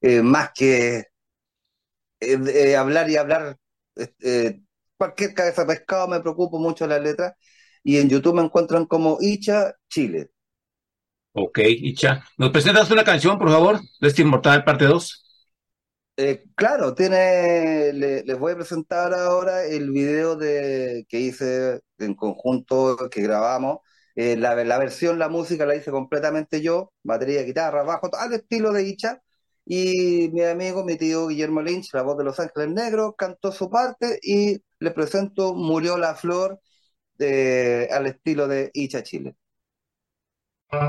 eh, 0.00 0.22
más 0.22 0.50
que 0.54 1.06
eh, 2.20 2.76
hablar 2.76 3.10
y 3.10 3.16
hablar 3.16 3.56
cualquier 4.96 5.34
cabeza 5.34 5.66
pescado, 5.66 6.08
me 6.08 6.20
preocupo 6.20 6.58
mucho 6.58 6.86
las 6.86 7.02
letras, 7.02 7.34
y 7.82 7.98
en 7.98 8.08
YouTube 8.08 8.34
me 8.36 8.42
encuentran 8.42 8.86
como 8.86 9.18
Icha 9.20 9.74
Chile. 9.88 10.30
Ok, 11.34 11.58
Icha. 11.64 12.24
¿Nos 12.38 12.50
presentas 12.50 12.90
una 12.90 13.04
canción, 13.04 13.38
por 13.38 13.50
favor, 13.50 13.80
de 14.00 14.08
este 14.08 14.22
Inmortal 14.22 14.64
parte 14.64 14.84
2? 14.86 15.24
Eh, 16.16 16.44
claro, 16.54 16.94
tiene, 16.94 17.92
le- 17.94 18.22
les 18.24 18.38
voy 18.38 18.52
a 18.52 18.56
presentar 18.56 19.14
ahora 19.14 19.64
el 19.64 19.90
video 19.90 20.36
de, 20.36 21.06
que 21.08 21.18
hice 21.20 21.80
en 21.98 22.14
conjunto, 22.14 23.08
que 23.10 23.22
grabamos. 23.22 23.78
Eh, 24.14 24.36
la, 24.36 24.54
versión, 24.78 25.18
la 25.18 25.28
música 25.30 25.64
la 25.64 25.74
hice 25.74 25.90
completamente 25.90 26.60
yo, 26.60 26.92
batería, 27.02 27.42
guitarra, 27.42 27.82
bajo, 27.82 28.10
al 28.14 28.34
estilo 28.34 28.72
de 28.72 28.82
Icha. 28.88 29.22
Y 29.64 30.28
mi 30.32 30.42
amigo, 30.42 30.84
mi 30.84 30.96
tío 30.96 31.28
Guillermo 31.28 31.62
Lynch, 31.62 31.94
la 31.94 32.02
voz 32.02 32.18
de 32.18 32.24
Los 32.24 32.38
Ángeles 32.40 32.68
Negros, 32.70 33.14
cantó 33.16 33.50
su 33.52 33.70
parte 33.70 34.18
y 34.22 34.60
le 34.80 34.90
presento 34.90 35.54
Murió 35.54 35.96
la 35.96 36.14
Flor 36.14 36.60
al 37.90 38.06
estilo 38.06 38.48
de 38.48 38.70
Icha 38.74 39.02
Chile. 39.02 39.36
Desde 40.72 40.80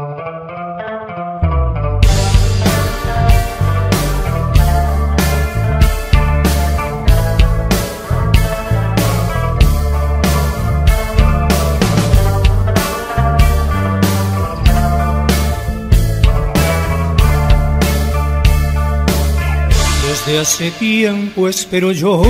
hace 20.39 20.71
tiempo 20.71 21.49
espero 21.49 21.91
yo 21.91 22.21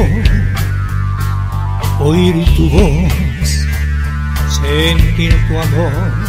oír 2.00 2.45
tu 2.55 2.67
voz, 2.67 3.13
sentir 4.50 5.36
tu 5.48 5.60
amor. 5.60 6.23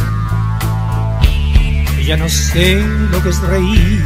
Ya 2.05 2.15
no 2.17 2.29
sé 2.29 2.75
lo 3.09 3.23
que 3.23 3.29
es 3.29 3.39
reír, 3.39 4.05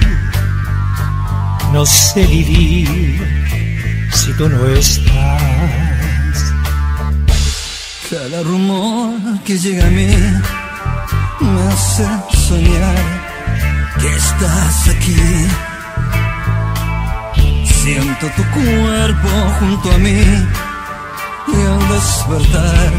no 1.74 1.86
sé 1.86 2.25
vivir 2.25 2.88
si 4.13 4.32
tú 4.38 4.48
no 4.48 4.65
estás. 4.68 6.38
Cada 8.10 8.41
rumor 8.44 9.20
que 9.44 9.58
llega 9.58 9.86
a 9.86 9.89
mí 9.89 10.08
me 11.41 11.62
hace 11.68 12.08
soñar 12.48 12.96
que 14.00 14.15
estás 14.15 14.88
aquí. 14.96 15.22
Siento 17.65 18.27
tu 18.38 18.44
cuerpo 18.51 19.29
junto 19.60 19.91
a 19.91 19.98
mí 19.98 20.24
y 21.48 21.56
al 21.68 21.89
despertar 21.89 22.94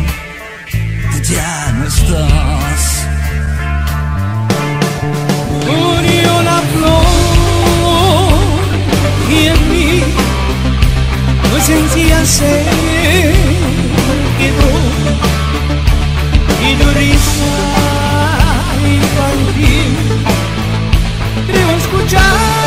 ya 1.23 1.73
no 1.73 1.87
estás. 1.87 3.00
Murió 5.70 6.42
la 6.42 6.58
flor 6.72 7.04
y 9.30 9.46
en 9.46 9.58
mí 9.70 10.02
tu 11.42 11.56
esencia 11.56 12.24
se 12.24 12.64
quedó. 14.38 14.72
Y 16.62 16.74
tu 16.74 16.88
risa 16.90 17.54
infantil 18.84 19.90
creo 21.46 21.70
escuchar 21.76 22.59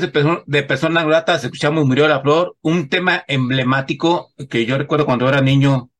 de, 0.00 0.08
Perso- 0.12 0.42
de 0.46 0.62
Personas 0.62 1.04
Gratas, 1.06 1.44
escuchamos 1.44 1.84
Murió 1.86 2.08
la 2.08 2.20
Flor, 2.20 2.56
un 2.62 2.88
tema 2.88 3.24
emblemático 3.28 4.32
que 4.50 4.64
yo 4.66 4.78
recuerdo 4.78 5.06
cuando 5.06 5.28
era 5.28 5.40
niño, 5.40 5.90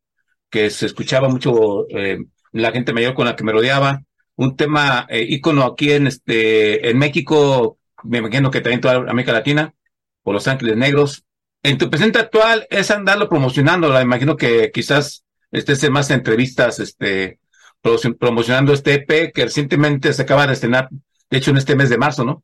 que 0.50 0.70
se 0.70 0.86
escuchaba 0.86 1.28
mucho 1.28 1.86
eh, 1.90 2.18
la 2.52 2.72
gente 2.72 2.92
mayor 2.92 3.14
con 3.14 3.26
la 3.26 3.36
que 3.36 3.44
me 3.44 3.52
rodeaba, 3.52 4.02
un 4.36 4.56
tema 4.56 5.06
eh, 5.08 5.24
ícono 5.28 5.64
aquí 5.64 5.92
en 5.92 6.06
este 6.06 6.88
en 6.90 6.98
México, 6.98 7.78
me 8.04 8.18
imagino 8.18 8.50
que 8.50 8.60
también 8.60 8.80
toda 8.80 8.96
América 8.96 9.32
Latina, 9.32 9.74
por 10.22 10.34
Los 10.34 10.48
Ángeles 10.48 10.76
Negros. 10.76 11.24
En 11.62 11.78
tu 11.78 11.88
presente 11.90 12.18
actual 12.18 12.66
es 12.70 12.90
andarlo 12.90 13.28
promocionando, 13.28 13.88
la 13.88 14.02
imagino 14.02 14.36
que 14.36 14.70
quizás 14.72 15.24
estés 15.50 15.82
en 15.84 15.92
más 15.92 16.10
entrevistas, 16.10 16.80
este, 16.80 17.38
promoci- 17.82 18.16
promocionando 18.18 18.72
este 18.72 18.94
EP 18.94 19.32
que 19.32 19.44
recientemente 19.44 20.12
se 20.12 20.22
acaba 20.22 20.46
de 20.46 20.54
estrenar, 20.54 20.88
de 21.30 21.38
hecho 21.38 21.50
en 21.50 21.58
este 21.58 21.76
mes 21.76 21.88
de 21.90 21.98
marzo, 21.98 22.24
¿no? 22.24 22.42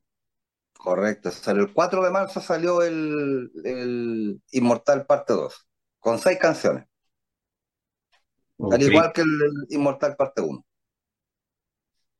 Correcto, 0.88 1.30
salió 1.30 1.64
el 1.64 1.74
4 1.74 2.02
de 2.02 2.10
marzo 2.10 2.40
salió 2.40 2.80
el, 2.80 3.50
el 3.62 4.40
Inmortal 4.52 5.04
parte 5.04 5.34
2, 5.34 5.66
con 5.98 6.18
seis 6.18 6.38
canciones, 6.38 6.86
al 8.58 8.82
igual 8.82 9.12
que 9.12 9.20
el, 9.20 9.28
el 9.28 9.76
Inmortal 9.76 10.16
parte 10.16 10.40
1. 10.40 10.64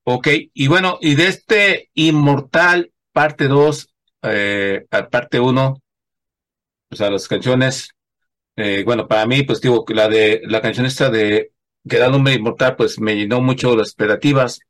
Ok, 0.04 0.28
y 0.52 0.66
bueno, 0.68 0.98
y 1.00 1.14
de 1.14 1.28
este 1.28 1.88
Inmortal 1.94 2.92
parte 3.10 3.48
2, 3.48 3.88
eh, 4.24 4.86
a 4.90 5.08
parte 5.08 5.40
1, 5.40 5.82
o 6.90 6.94
sea, 6.94 7.10
las 7.10 7.26
canciones, 7.26 7.88
eh, 8.54 8.82
bueno, 8.84 9.08
para 9.08 9.24
mí, 9.24 9.44
pues 9.44 9.62
digo, 9.62 9.86
que 9.86 9.94
la 9.94 10.08
de 10.08 10.42
la 10.44 10.60
canción 10.60 10.84
esta 10.84 11.08
de 11.08 11.52
que 11.88 11.96
da 11.96 12.10
nombre 12.10 12.34
Inmortal, 12.34 12.76
pues 12.76 13.00
me 13.00 13.16
llenó 13.16 13.40
mucho 13.40 13.74
las 13.74 13.88
expectativas. 13.88 14.60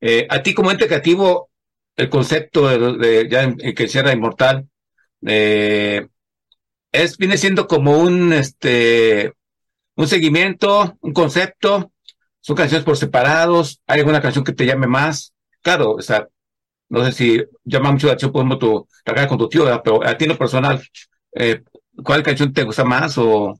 Eh, 0.00 0.26
a 0.30 0.42
ti 0.42 0.54
como 0.54 0.70
ente 0.70 0.86
creativo, 0.86 1.50
el 1.96 2.08
concepto 2.10 2.68
de, 2.98 3.28
ya 3.30 3.44
en, 3.44 3.56
en 3.60 3.74
que 3.74 3.88
cierra 3.88 4.12
Inmortal, 4.12 4.68
eh, 5.26 6.06
es, 6.92 7.16
viene 7.18 7.36
siendo 7.38 7.66
como 7.66 7.98
un, 7.98 8.32
este, 8.32 9.32
un 9.96 10.08
seguimiento, 10.08 10.96
un 11.00 11.12
concepto, 11.12 11.92
son 12.40 12.56
canciones 12.56 12.84
por 12.84 12.96
separados, 12.96 13.80
hay 13.86 14.00
alguna 14.00 14.22
canción 14.22 14.44
que 14.44 14.52
te 14.52 14.66
llame 14.66 14.86
más, 14.86 15.34
claro, 15.62 15.92
o 15.92 16.00
no 16.88 17.04
sé 17.04 17.12
si 17.12 17.44
llama 17.64 17.92
mucho 17.92 18.06
la 18.06 18.12
atención, 18.14 18.32
por 18.32 18.40
ejemplo, 18.42 18.58
tu, 18.58 18.88
trabajar 19.04 19.28
con 19.28 19.38
tu 19.38 19.48
tío, 19.48 19.64
pero 19.82 20.04
a 20.04 20.16
ti 20.16 20.24
en 20.24 20.30
lo 20.30 20.38
personal, 20.38 20.82
eh, 21.32 21.62
¿cuál 22.04 22.22
canción 22.22 22.52
te 22.52 22.64
gusta 22.64 22.84
más 22.84 23.18
o 23.18 23.58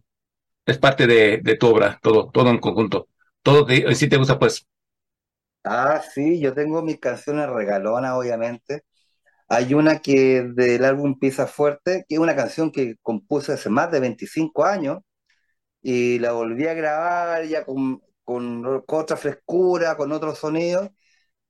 es 0.66 0.78
parte 0.78 1.06
de, 1.06 1.38
de 1.42 1.56
tu 1.56 1.68
obra, 1.68 1.98
todo, 2.02 2.30
todo 2.32 2.50
en 2.50 2.58
conjunto? 2.58 3.08
todo 3.42 3.66
sí 3.94 4.08
te 4.08 4.16
gusta, 4.16 4.38
pues. 4.38 4.66
Ah, 5.66 6.02
sí, 6.14 6.40
yo 6.40 6.52
tengo 6.54 6.82
mis 6.82 7.00
canciones 7.00 7.48
regalonas, 7.48 8.12
obviamente. 8.12 8.82
Hay 9.48 9.74
una 9.74 10.00
que 10.00 10.42
del 10.54 10.84
álbum 10.84 11.18
Pisa 11.18 11.46
Fuerte, 11.46 12.04
que 12.08 12.16
es 12.16 12.20
una 12.20 12.36
canción 12.36 12.72
que 12.72 12.96
compuse 13.02 13.52
hace 13.54 13.70
más 13.70 13.90
de 13.92 14.00
25 14.00 14.64
años 14.66 15.00
y 15.82 16.18
la 16.20 16.32
volví 16.32 16.66
a 16.68 16.74
grabar 16.74 17.44
ya 17.46 17.64
con, 17.64 18.02
con, 18.24 18.62
con 18.86 19.00
otra 19.00 19.16
frescura, 19.16 19.96
con 19.96 20.12
otros 20.12 20.38
sonidos, 20.38 20.90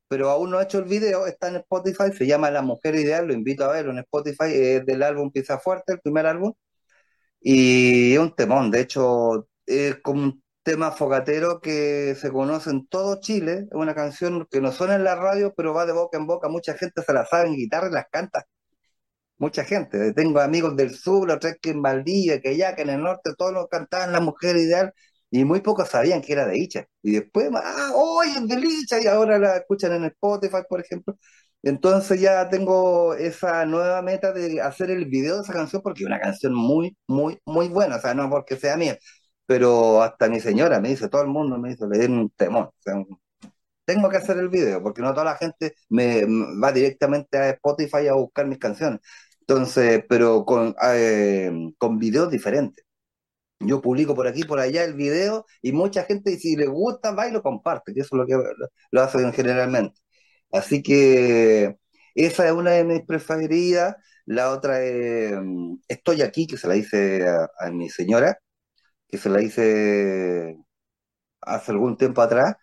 pero 0.09 0.31
aún 0.31 0.51
no 0.51 0.61
he 0.61 0.65
hecho 0.65 0.79
el 0.79 0.85
video, 0.87 1.27
está 1.27 1.49
en 1.49 1.57
Spotify, 1.57 2.13
se 2.17 2.27
llama 2.27 2.51
La 2.51 2.63
Mujer 2.63 2.95
Ideal, 2.97 3.27
lo 3.29 3.35
invito 3.35 3.65
a 3.65 3.73
verlo 3.73 3.93
en 3.93 3.99
Spotify, 4.01 4.47
es 4.49 4.87
del 4.87 5.03
álbum 5.03 5.33
Pisa 5.33 5.59
Fuerte, 5.59 5.95
el 5.95 6.01
primer 6.01 6.27
álbum, 6.27 6.55
y 7.41 8.15
es 8.15 8.19
un 8.19 8.35
temón, 8.35 8.71
de 8.71 8.81
hecho, 8.81 9.49
es 9.67 9.97
como 10.03 10.35
tema 10.65 10.93
fogatero 10.93 11.61
que 11.61 12.15
se 12.17 12.31
conoce 12.33 12.71
en 12.71 12.87
todo 12.89 13.21
Chile, 13.21 13.67
es 13.71 13.75
una 13.75 13.95
canción 13.95 14.47
que 14.51 14.61
no 14.61 14.73
suena 14.73 14.97
en 14.97 15.05
la 15.05 15.17
radio, 15.17 15.55
pero 15.57 15.75
va 15.75 15.87
de 15.87 15.93
boca 15.93 16.19
en 16.19 16.27
boca, 16.27 16.49
mucha 16.49 16.75
gente 16.75 17.03
se 17.03 17.13
la 17.13 17.27
sabe 17.27 17.49
en 17.49 17.57
guitarra 17.57 17.89
y 17.89 17.93
las 17.93 18.07
canta, 18.11 18.47
mucha 19.39 19.65
gente, 19.65 20.13
tengo 20.15 20.41
amigos 20.41 20.77
del 20.77 20.95
sur, 20.95 21.29
los 21.29 21.39
tres 21.41 21.57
que 21.61 21.71
en 21.71 21.83
Valdivia, 21.83 22.41
que 22.41 22.51
allá, 22.51 22.75
que 22.75 22.83
en 22.83 22.91
el 22.91 23.03
norte, 23.03 23.33
todos 23.37 23.53
los 23.53 23.69
cantaban 23.69 24.13
La 24.13 24.21
Mujer 24.21 24.57
Ideal, 24.57 24.93
y 25.31 25.45
muy 25.45 25.61
pocos 25.61 25.89
sabían 25.89 26.23
que 26.23 26.33
era 26.33 26.47
de 26.47 26.59
Icha, 26.59 26.87
y 27.03 27.13
después, 27.13 27.51
ah, 27.55 27.91
hoy 27.95 28.29
es 28.29 28.49
de 28.49 28.57
Icha, 28.67 29.01
y 29.01 29.07
ahora 29.07 29.39
la 29.39 29.57
escuchan 29.59 29.93
en 29.93 30.05
Spotify, 30.05 30.59
por 30.69 30.81
ejemplo, 30.81 31.17
entonces 31.63 32.21
ya 32.21 32.49
tengo 32.51 33.15
esa 33.15 33.65
nueva 33.65 34.03
meta 34.03 34.33
de 34.33 34.61
hacer 34.61 34.91
el 34.91 35.07
video 35.07 35.37
de 35.37 35.43
esa 35.43 35.55
canción 35.55 35.81
porque 35.83 36.03
es 36.03 36.07
una 36.07 36.21
canción 36.21 36.55
muy, 36.55 36.95
muy, 37.07 37.39
muy 37.47 37.69
buena. 37.69 37.97
O 37.97 38.01
sea, 38.01 38.13
no 38.15 38.29
porque 38.29 38.57
sea 38.57 38.77
mía, 38.77 38.99
pero 39.47 40.03
hasta 40.03 40.29
mi 40.29 40.41
señora 40.41 40.81
me 40.81 40.91
dice, 40.91 41.09
todo 41.09 41.23
el 41.23 41.29
mundo 41.29 41.59
me 41.59 41.71
dice, 41.71 41.87
le 41.89 41.99
den 41.99 42.13
un 42.19 42.31
temor. 42.31 42.67
O 42.69 42.75
sea, 42.83 42.95
tengo 43.85 44.09
que 44.11 44.17
hacer 44.19 44.39
el 44.39 44.49
video 44.49 44.83
porque 44.83 45.03
no 45.03 45.13
toda 45.13 45.25
la 45.27 45.37
gente 45.37 45.75
me, 45.89 46.27
me 46.27 46.61
va 46.61 46.73
directamente 46.73 47.39
a 47.39 47.51
Spotify 47.51 48.09
a 48.09 48.15
buscar 48.15 48.47
mis 48.47 48.59
canciones. 48.59 49.01
Entonces, 49.41 50.05
pero 50.09 50.45
con, 50.45 50.75
eh, 50.85 51.53
con 51.79 51.99
videos 51.99 52.31
diferentes. 52.31 52.85
Yo 53.61 53.81
publico 53.81 54.15
por 54.15 54.27
aquí, 54.27 54.45
por 54.45 54.59
allá 54.61 54.85
el 54.85 54.95
video 54.95 55.47
y 55.63 55.73
mucha 55.73 56.05
gente, 56.05 56.37
si 56.39 56.57
le 56.57 56.67
gusta, 56.67 57.13
va 57.13 57.29
y 57.29 57.33
lo 57.33 57.43
comparte, 57.43 57.95
que 57.95 58.01
eso 58.01 58.17
es 58.17 58.19
lo 58.21 58.27
que 58.27 58.35
lo, 58.35 58.69
lo 58.91 59.03
hacen 59.03 59.33
generalmente. 59.33 60.01
Así 60.53 60.83
que 60.83 61.77
esa 62.15 62.47
es 62.47 62.53
una 62.53 62.73
de 62.73 62.85
mis 62.85 63.03
preferidas. 63.07 63.97
La 64.27 64.51
otra 64.53 64.83
es 64.85 65.35
mm, 65.41 65.77
Estoy 65.89 66.23
aquí, 66.23 66.47
que 66.47 66.57
se 66.59 66.69
la 66.69 66.77
hice 66.77 67.29
a, 67.29 67.49
a 67.59 67.71
mi 67.71 67.89
señora, 67.91 68.39
que 69.15 69.19
se 69.19 69.31
la 69.31 69.43
hice 69.43 70.59
hace 71.43 71.73
algún 71.73 71.97
tiempo 71.97 72.23
atrás. 72.23 72.57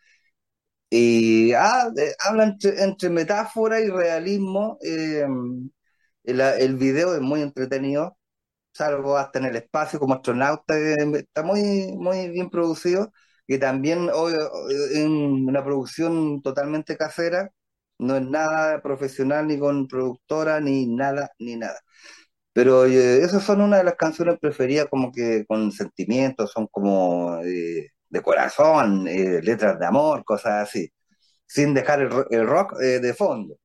Y 0.90 1.54
ah, 1.54 1.90
habla 2.28 2.56
entre, 2.64 3.10
metáfora 3.10 3.80
y 3.82 3.90
realismo. 3.90 4.78
eh, 4.82 5.26
el, 6.24 6.76
video 6.78 7.16
es 7.16 7.22
muy 7.22 7.42
entretenido, 7.42 8.18
salvo 8.74 9.18
hasta 9.18 9.40
en 9.40 9.46
el 9.46 9.56
espacio 9.58 10.00
como 10.00 10.16
astronauta, 10.16 10.76
está 10.78 11.44
muy, 11.44 11.94
muy 11.98 12.30
bien 12.30 12.50
producido. 12.50 13.12
Que 13.48 13.58
también 13.60 14.10
en 14.96 15.12
una 15.50 15.64
producción 15.64 16.42
totalmente 16.42 16.98
casera 16.98 17.52
no 18.00 18.18
es 18.18 18.24
nada 18.24 18.82
profesional 18.82 19.48
ni 19.48 19.60
con 19.60 19.88
productora, 19.88 20.60
ni 20.62 20.88
nada, 20.88 21.32
ni 21.40 21.56
nada. 21.58 21.80
Pero 22.54 22.86
esas 22.86 23.44
son 23.44 23.62
una 23.62 23.78
de 23.78 23.84
las 23.86 23.96
canciones 23.96 24.38
preferidas 24.40 24.88
como 24.90 25.12
que 25.12 25.46
con 25.46 25.72
sentimientos, 25.72 26.52
son 26.52 26.68
como 26.68 27.38
eh, 27.44 27.90
de 28.10 28.22
corazón, 28.22 29.08
eh, 29.08 29.42
letras 29.42 29.80
de 29.80 29.86
amor, 29.86 30.26
cosas 30.26 30.68
así, 30.70 30.92
sin 31.48 31.74
dejar 31.74 32.02
el, 32.02 32.12
el 32.32 32.48
rock 32.48 32.76
eh, 32.82 33.00
de 33.00 33.14
fondo. 33.14 33.58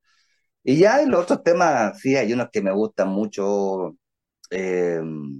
Y 0.63 0.77
ya 0.79 1.01
en 1.01 1.11
los 1.11 1.23
otros 1.23 1.43
temas, 1.43 1.99
sí, 1.99 2.15
hay 2.17 2.33
unos 2.33 2.49
que 2.51 2.61
me 2.61 2.71
gustan 2.73 3.09
mucho, 3.09 3.95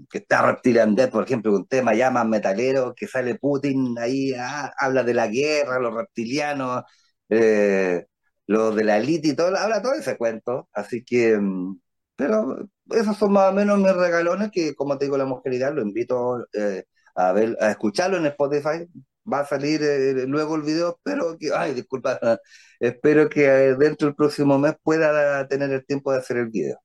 que 0.09 0.17
está 0.19 0.41
Reptilian 0.45 0.95
Death, 0.95 1.11
por 1.11 1.23
ejemplo, 1.23 1.53
un 1.55 1.67
tema 1.67 1.93
ya 1.95 2.11
metalero, 2.25 2.93
que 2.95 3.07
sale 3.07 3.35
Putin 3.35 3.95
ahí, 3.99 4.33
ah, 4.37 4.71
habla 4.77 5.03
de 5.03 5.13
la 5.13 5.27
guerra, 5.27 5.79
los 5.79 5.93
reptilianos, 5.93 6.83
eh, 7.29 8.05
lo 8.47 8.71
de 8.73 8.83
la 8.83 8.97
elite 8.97 9.29
y 9.29 9.35
todo, 9.35 9.55
habla 9.57 9.81
todo 9.81 9.93
ese 9.93 10.17
cuento, 10.17 10.69
así 10.73 11.03
que, 11.03 11.37
mm, 11.37 11.79
pero 12.17 12.67
esos 12.89 13.15
son 13.15 13.31
más 13.31 13.51
o 13.51 13.53
menos 13.53 13.77
mis 13.77 13.93
regalones 13.93 14.49
que, 14.51 14.75
como 14.75 14.97
te 14.97 15.05
digo, 15.05 15.17
la 15.17 15.25
mujeridad, 15.25 15.73
lo 15.73 15.81
invito 15.81 16.47
eh, 16.51 16.83
a 17.15 17.31
ver, 17.31 17.55
a 17.61 17.71
escucharlo 17.71 18.17
en 18.17 18.25
Spotify, 18.25 18.87
va 19.31 19.41
a 19.41 19.45
salir 19.45 19.81
eh, 19.83 20.25
luego 20.27 20.55
el 20.55 20.63
video, 20.63 20.97
espero 20.97 21.37
que, 21.37 21.51
ay, 21.55 21.75
disculpa, 21.75 22.19
espero 22.79 23.29
que 23.29 23.45
eh, 23.45 23.75
dentro 23.75 24.07
del 24.07 24.15
próximo 24.15 24.57
mes 24.57 24.73
pueda 24.81 25.47
tener 25.47 25.71
el 25.71 25.85
tiempo 25.85 26.11
de 26.11 26.17
hacer 26.17 26.37
el 26.37 26.47
video. 26.47 26.79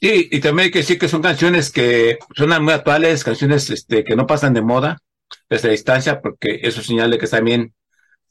Sí, 0.00 0.28
y 0.32 0.40
también 0.40 0.66
hay 0.66 0.70
que 0.72 0.80
decir 0.80 0.98
que 0.98 1.08
son 1.08 1.22
canciones 1.22 1.70
que 1.70 2.18
suenan 2.34 2.64
muy 2.64 2.72
actuales, 2.72 3.22
canciones 3.22 3.70
este, 3.70 4.02
que 4.02 4.16
no 4.16 4.26
pasan 4.26 4.52
de 4.54 4.62
moda 4.62 4.98
desde 5.48 5.68
la 5.68 5.72
distancia, 5.72 6.20
porque 6.20 6.58
eso 6.62 6.80
es 6.80 6.86
señal 6.86 7.12
de 7.12 7.18
que 7.18 7.26
están 7.26 7.44
bien 7.44 7.74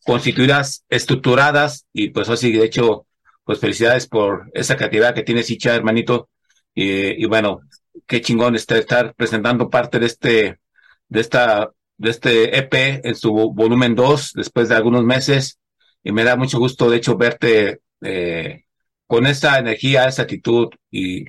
constituidas, 0.03 0.83
estructuradas, 0.89 1.85
y 1.93 2.09
pues 2.09 2.27
así, 2.27 2.51
de 2.51 2.65
hecho, 2.65 3.05
pues 3.43 3.59
felicidades 3.59 4.07
por 4.07 4.49
esa 4.53 4.75
creatividad 4.77 5.13
que 5.15 5.23
tienes, 5.23 5.49
Icha, 5.49 5.75
hermanito, 5.75 6.29
y, 6.73 7.23
y 7.23 7.25
bueno, 7.25 7.61
qué 8.07 8.21
chingón 8.21 8.55
está 8.55 8.77
estar 8.77 9.13
presentando 9.15 9.69
parte 9.69 9.99
de 9.99 10.05
este, 10.05 10.59
de 11.07 11.19
esta, 11.19 11.71
de 11.97 12.09
este 12.09 12.57
EP 12.57 13.01
en 13.03 13.15
su 13.15 13.31
volumen 13.53 13.95
2 13.95 14.33
después 14.35 14.69
de 14.69 14.75
algunos 14.75 15.03
meses, 15.03 15.59
y 16.03 16.11
me 16.11 16.23
da 16.23 16.35
mucho 16.35 16.59
gusto, 16.59 16.89
de 16.89 16.97
hecho, 16.97 17.17
verte 17.17 17.81
eh, 18.01 18.63
con 19.07 19.25
esa 19.25 19.59
energía, 19.59 20.07
esa 20.07 20.23
actitud 20.23 20.69
y 20.89 21.25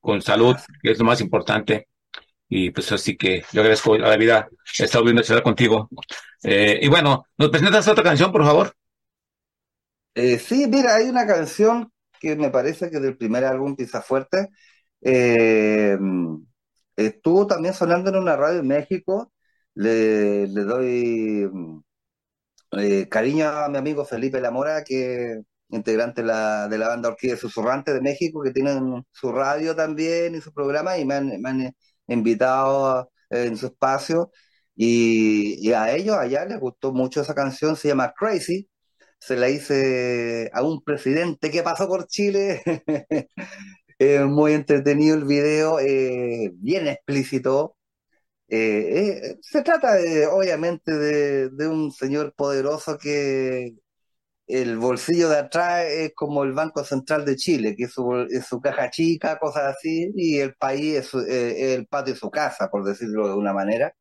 con 0.00 0.22
salud, 0.22 0.56
que 0.82 0.92
es 0.92 0.98
lo 0.98 1.04
más 1.04 1.20
importante. 1.20 1.88
Y 2.48 2.70
pues 2.70 2.92
así 2.92 3.16
que 3.16 3.44
yo 3.52 3.60
agradezco 3.60 3.94
a 3.94 3.98
la 3.98 4.16
vida 4.16 4.48
estar 4.78 5.00
volviendo 5.00 5.20
a 5.20 5.24
charlar 5.24 5.42
contigo. 5.42 5.88
Eh, 6.42 6.78
y 6.80 6.88
bueno, 6.88 7.26
¿nos 7.36 7.50
presentas 7.50 7.88
otra 7.88 8.04
canción, 8.04 8.30
por 8.30 8.44
favor? 8.44 8.72
Eh, 10.16 10.38
sí, 10.38 10.66
mira, 10.68 10.96
hay 10.96 11.08
una 11.08 11.26
canción 11.26 11.92
que 12.20 12.36
me 12.36 12.50
parece 12.50 12.90
que 12.90 13.00
del 13.00 13.16
primer 13.18 13.44
álbum 13.44 13.76
Pisa 13.76 14.00
Fuerte 14.02 14.48
eh, 15.02 15.98
estuvo 16.96 17.46
también 17.46 17.74
sonando 17.74 18.10
en 18.10 18.16
una 18.16 18.36
radio 18.36 18.60
en 18.60 18.68
México. 18.68 19.32
Le, 19.74 20.46
doy 20.48 21.48
mm, 21.52 21.80
eh, 22.78 23.08
cariño 23.08 23.48
a 23.48 23.68
mi 23.68 23.78
amigo 23.78 24.04
Felipe 24.04 24.40
Lamora, 24.40 24.84
que 24.84 25.42
integrante 25.70 26.22
de 26.22 26.28
la, 26.28 26.68
banda 26.88 27.08
Orquídea 27.10 27.36
Susurrante 27.36 27.92
de 27.94 28.00
México, 28.00 28.42
que 28.42 28.52
tienen 28.52 29.04
su 29.12 29.32
radio 29.32 29.74
también 29.76 30.34
y 30.34 30.40
su 30.40 30.52
programa, 30.52 30.98
y 30.98 31.04
me 31.04 31.14
han, 31.16 31.46
han 31.46 31.74
invitado 32.08 33.10
eh, 33.30 33.46
en 33.46 33.56
su 33.56 33.66
espacio. 33.66 34.30
Y, 34.76 35.56
y 35.66 35.72
a 35.72 35.92
ellos 35.94 36.16
allá 36.16 36.44
les 36.46 36.60
gustó 36.60 36.92
mucho 36.92 37.22
esa 37.22 37.34
canción, 37.34 37.76
se 37.76 37.88
llama 37.88 38.12
Crazy. 38.18 38.68
Se 39.18 39.36
la 39.36 39.48
hice 39.50 40.50
a 40.54 40.62
un 40.62 40.82
presidente 40.82 41.50
que 41.50 41.62
pasó 41.62 41.88
por 41.88 42.06
Chile. 42.06 42.62
Muy 44.28 44.52
entretenido 44.52 45.16
el 45.16 45.24
video, 45.24 45.80
eh, 45.80 46.50
bien 46.54 46.86
explícito. 46.88 47.76
Eh, 48.48 49.30
eh, 49.32 49.38
se 49.42 49.62
trata 49.62 49.94
de, 49.94 50.26
obviamente 50.26 50.92
de, 50.92 51.68
un 51.68 51.92
señor 51.92 52.34
poderoso 52.34 52.98
que 52.98 53.74
el 54.46 54.78
bolsillo 54.78 55.28
de 55.30 55.38
atrás 55.38 55.86
es 55.86 56.12
como 56.14 56.44
el 56.44 56.52
Banco 56.52 56.84
Central 56.84 57.24
de 57.24 57.36
Chile, 57.36 57.76
que 57.76 57.84
es 57.84 57.92
su, 57.92 58.26
es 58.30 58.46
su 58.46 58.60
caja 58.60 58.90
chica, 58.90 59.38
cosas 59.38 59.76
así, 59.76 60.12
y 60.16 60.38
el 60.40 60.54
país 60.56 60.96
es, 60.96 61.14
el 61.14 61.86
patio 61.88 62.14
de 62.14 62.20
su 62.20 62.30
casa, 62.30 62.70
por 62.70 62.84
decirlo 62.84 63.28
de 63.28 63.34
una 63.34 63.52
manera. 63.54 63.94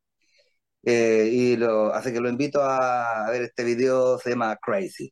Eh, 0.85 1.29
y 1.31 1.55
lo, 1.57 1.93
así 1.93 2.13
que 2.13 2.19
lo 2.19 2.29
invito 2.29 2.61
a, 2.61 3.27
ver 3.31 3.41
este 3.41 3.63
video, 3.63 4.19
se 4.19 4.29
llama 4.31 4.55
Crazy. 4.61 5.11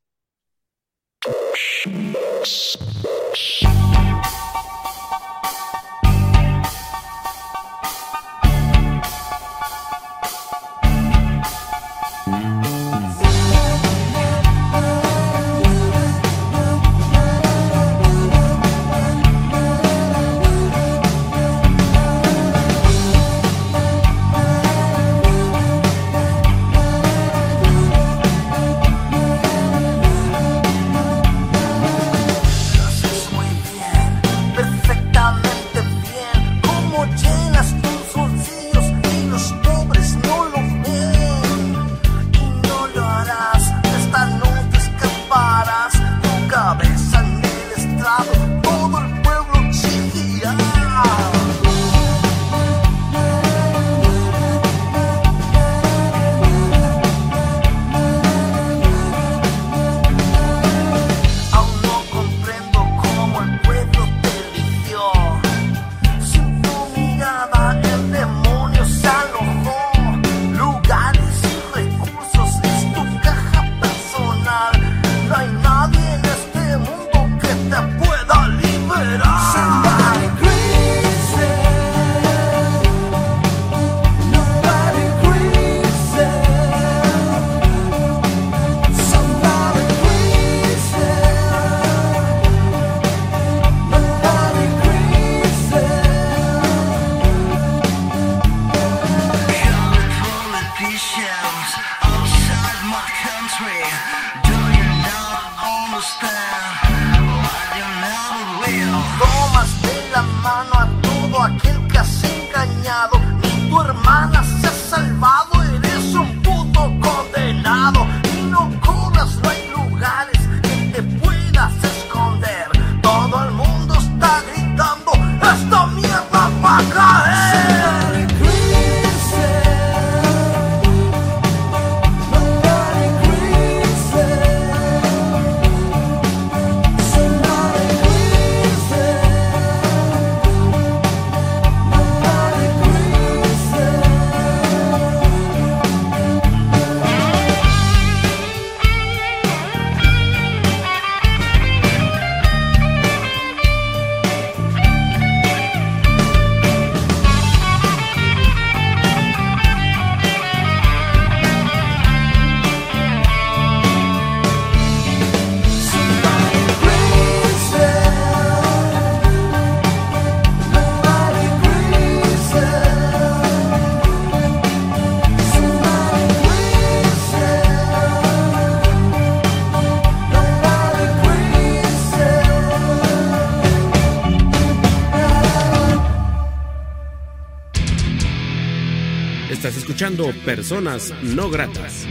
Escuchando 189.93 190.31
Personas 190.43 191.13
No 191.21 191.51
Gratas. 191.51 192.07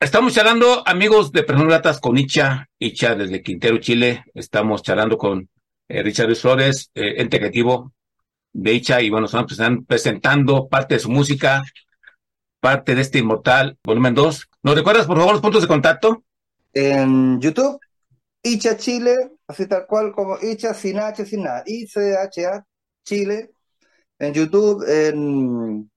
Estamos 0.00 0.34
charlando, 0.34 0.82
amigos 0.88 1.30
de 1.30 1.44
Personas 1.44 1.68
Gratas, 1.68 2.00
con 2.00 2.18
Icha, 2.18 2.68
Icha 2.80 3.14
desde 3.14 3.44
Quintero, 3.44 3.78
Chile. 3.78 4.24
Estamos 4.34 4.82
charlando 4.82 5.16
con 5.16 5.48
eh, 5.88 6.02
Richard 6.02 6.26
Luis 6.26 6.40
Flores, 6.40 6.90
eh, 6.96 7.14
ente 7.18 7.38
creativo 7.38 7.92
de 8.52 8.74
Icha, 8.74 9.00
y 9.00 9.10
bueno, 9.10 9.26
están 9.26 9.46
presentando, 9.46 9.84
presentando 9.84 10.68
parte 10.68 10.94
de 10.94 11.00
su 11.00 11.10
música, 11.10 11.62
parte 12.58 12.96
de 12.96 13.02
este 13.02 13.20
Inmortal, 13.20 13.78
volumen 13.84 14.16
2. 14.16 14.48
¿Nos 14.64 14.74
recuerdas, 14.74 15.06
por 15.06 15.16
favor, 15.16 15.34
los 15.34 15.42
puntos 15.42 15.62
de 15.62 15.68
contacto? 15.68 16.24
En 16.72 17.40
YouTube, 17.40 17.78
Icha 18.42 18.76
Chile, 18.76 19.14
así 19.50 19.66
tal 19.66 19.86
cual 19.86 20.12
como 20.12 20.38
Icha 20.40 20.74
sin 20.74 20.98
H, 20.98 21.24
sin 21.26 21.42
nada. 21.44 21.62
ICHA 21.66 22.64
Chile. 23.04 23.50
En 24.18 24.34
YouTube, 24.34 24.84
en, 24.88 25.90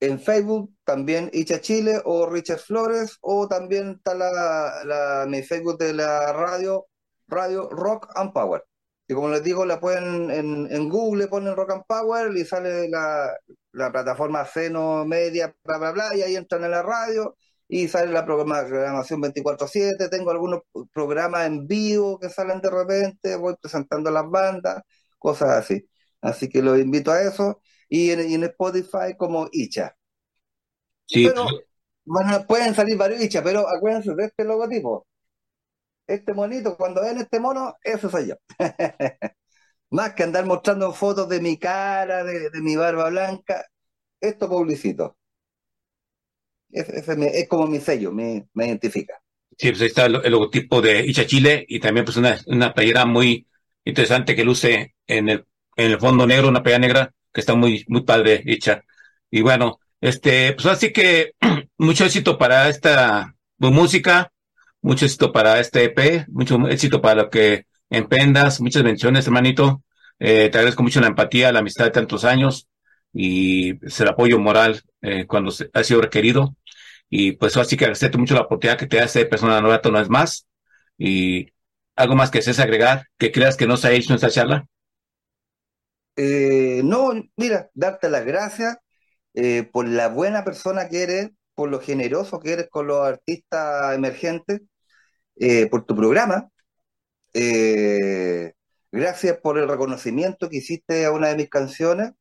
en 0.00 0.20
Facebook 0.20 0.72
también 0.84 1.30
Icha 1.32 1.60
Chile 1.60 2.00
o 2.04 2.26
Richard 2.28 2.58
Flores, 2.60 3.18
o 3.22 3.48
también 3.48 3.92
está 3.98 4.14
la, 4.14 4.82
la- 4.84 5.26
mi 5.28 5.42
Facebook 5.42 5.78
de 5.78 5.94
la 5.94 6.32
radio, 6.32 6.86
Radio 7.28 7.68
Rock 7.70 8.08
and 8.14 8.32
Power. 8.32 8.64
Y 9.08 9.14
como 9.14 9.28
les 9.30 9.42
digo, 9.42 9.64
la 9.64 9.80
pueden 9.80 10.30
en, 10.30 10.68
en 10.70 10.88
Google, 10.88 11.28
ponen 11.28 11.56
Rock 11.56 11.72
and 11.72 11.84
Power 11.86 12.36
y 12.36 12.44
sale 12.44 12.88
la, 12.88 13.32
la 13.72 13.92
plataforma 13.92 14.44
Seno 14.44 15.04
Media, 15.04 15.54
bla, 15.64 15.78
bla, 15.78 15.92
bla, 15.92 16.16
y 16.16 16.22
ahí 16.22 16.36
entran 16.36 16.64
en 16.64 16.72
la 16.72 16.82
radio 16.82 17.36
y 17.68 17.88
sale 17.88 18.12
la 18.12 18.24
programa- 18.24 18.64
programación 18.66 19.20
24/7. 19.20 20.08
Tengo 20.08 20.30
algunos 20.30 20.62
programas 20.92 21.46
en 21.46 21.66
vivo 21.66 22.18
que 22.18 22.28
salen 22.30 22.60
de 22.60 22.70
repente, 22.70 23.36
voy 23.36 23.54
presentando 23.60 24.10
las 24.10 24.28
bandas, 24.30 24.82
cosas 25.18 25.50
así. 25.50 25.88
Así 26.20 26.48
que 26.48 26.62
los 26.62 26.78
invito 26.78 27.10
a 27.12 27.22
eso. 27.22 27.60
Y 27.88 28.10
en, 28.10 28.28
y 28.30 28.34
en 28.34 28.44
Spotify 28.44 29.16
como 29.18 29.48
Icha. 29.52 29.96
Sí, 31.06 31.26
Pero 31.28 31.42
a- 32.28 32.46
pueden 32.46 32.74
salir 32.74 32.96
varios 32.96 33.20
Icha, 33.22 33.42
pero 33.42 33.68
acuérdense 33.68 34.14
de 34.14 34.24
este 34.26 34.44
logotipo. 34.44 35.06
Este 36.06 36.32
monito, 36.34 36.76
cuando 36.76 37.02
ven 37.02 37.18
este 37.18 37.40
mono, 37.40 37.74
ese 37.82 38.08
soy 38.08 38.28
yo. 38.28 38.34
Más 39.90 40.14
que 40.14 40.22
andar 40.24 40.46
mostrando 40.46 40.92
fotos 40.92 41.28
de 41.28 41.40
mi 41.40 41.58
cara, 41.58 42.24
de, 42.24 42.50
de 42.50 42.60
mi 42.62 42.76
barba 42.76 43.10
blanca, 43.10 43.66
esto 44.20 44.48
publicito. 44.48 45.18
Es 46.70 47.48
como 47.48 47.66
mi 47.66 47.80
sello, 47.80 48.12
me, 48.12 48.46
me 48.54 48.66
identifica. 48.66 49.14
Sí, 49.56 49.70
pues 49.70 49.80
ahí 49.80 49.86
está 49.86 50.06
el, 50.06 50.20
el 50.22 50.32
logotipo 50.32 50.82
de 50.82 51.06
Icha 51.06 51.26
Chile 51.26 51.64
y 51.68 51.80
también 51.80 52.04
pues 52.04 52.16
una, 52.16 52.38
una 52.46 52.74
playera 52.74 53.06
muy 53.06 53.46
interesante 53.84 54.36
que 54.36 54.44
luce 54.44 54.94
en 55.06 55.28
el, 55.28 55.46
en 55.76 55.92
el 55.92 55.98
fondo 55.98 56.26
negro, 56.26 56.48
una 56.48 56.62
playera 56.62 56.80
negra 56.86 57.14
que 57.32 57.40
está 57.40 57.54
muy, 57.54 57.84
muy 57.88 58.02
padre 58.02 58.42
Icha. 58.44 58.84
Y 59.30 59.40
bueno, 59.40 59.78
este, 60.00 60.52
pues 60.52 60.66
así 60.66 60.92
que 60.92 61.32
mucho 61.78 62.04
éxito 62.04 62.36
para 62.38 62.68
esta 62.68 63.34
pues, 63.58 63.72
música, 63.72 64.32
mucho 64.82 65.06
éxito 65.06 65.32
para 65.32 65.58
este 65.60 65.84
EP, 65.84 66.26
mucho 66.28 66.68
éxito 66.68 67.00
para 67.00 67.22
lo 67.22 67.30
que 67.30 67.66
emprendas, 67.90 68.60
muchas 68.60 68.82
bendiciones, 68.82 69.26
hermanito. 69.26 69.82
Eh, 70.18 70.48
te 70.50 70.58
agradezco 70.58 70.82
mucho 70.82 71.00
la 71.00 71.08
empatía, 71.08 71.52
la 71.52 71.60
amistad 71.60 71.84
de 71.86 71.90
tantos 71.90 72.24
años 72.24 72.68
y 73.12 73.74
pues, 73.74 74.00
el 74.00 74.08
apoyo 74.08 74.38
moral 74.38 74.82
eh, 75.06 75.26
cuando 75.28 75.52
se- 75.52 75.70
ha 75.74 75.84
sido 75.84 76.02
requerido. 76.02 76.56
Y 77.10 77.32
pues 77.34 77.56
así 77.58 77.76
que 77.78 77.84
agradecerte 77.86 78.18
mucho 78.18 78.34
la 78.34 78.42
oportunidad 78.42 78.78
que 78.78 78.86
te 78.88 79.00
hace 79.00 79.26
persona 79.26 79.60
no 79.62 79.68
grato 79.70 79.90
no 79.92 80.00
es 80.00 80.10
más. 80.10 80.48
Y 80.98 81.48
algo 81.96 82.16
más 82.16 82.30
que 82.32 82.40
desees 82.40 82.60
agregar, 82.60 83.06
que 83.18 83.32
creas 83.32 83.56
que 83.58 83.66
no 83.68 83.76
se 83.78 83.88
ha 83.88 83.92
hecho 83.92 84.12
en 84.12 84.16
esta 84.16 84.30
charla. 84.30 84.66
Eh, 86.16 86.80
no, 86.84 87.12
mira, 87.36 87.70
darte 87.74 88.08
las 88.10 88.24
gracias 88.24 88.78
eh, 89.34 89.68
por 89.72 89.88
la 89.88 90.08
buena 90.08 90.44
persona 90.44 90.88
que 90.88 91.02
eres, 91.04 91.30
por 91.54 91.70
lo 91.70 91.80
generoso 91.80 92.40
que 92.40 92.52
eres 92.54 92.68
con 92.70 92.86
los 92.88 93.06
artistas 93.06 93.94
emergentes, 93.96 94.62
eh, 95.36 95.68
por 95.68 95.86
tu 95.86 95.96
programa. 95.96 96.50
Eh, 97.34 98.54
gracias 98.92 99.38
por 99.38 99.58
el 99.58 99.68
reconocimiento 99.68 100.50
que 100.50 100.58
hiciste 100.58 101.06
a 101.06 101.12
una 101.12 101.28
de 101.28 101.36
mis 101.36 101.50
canciones. 101.50 102.12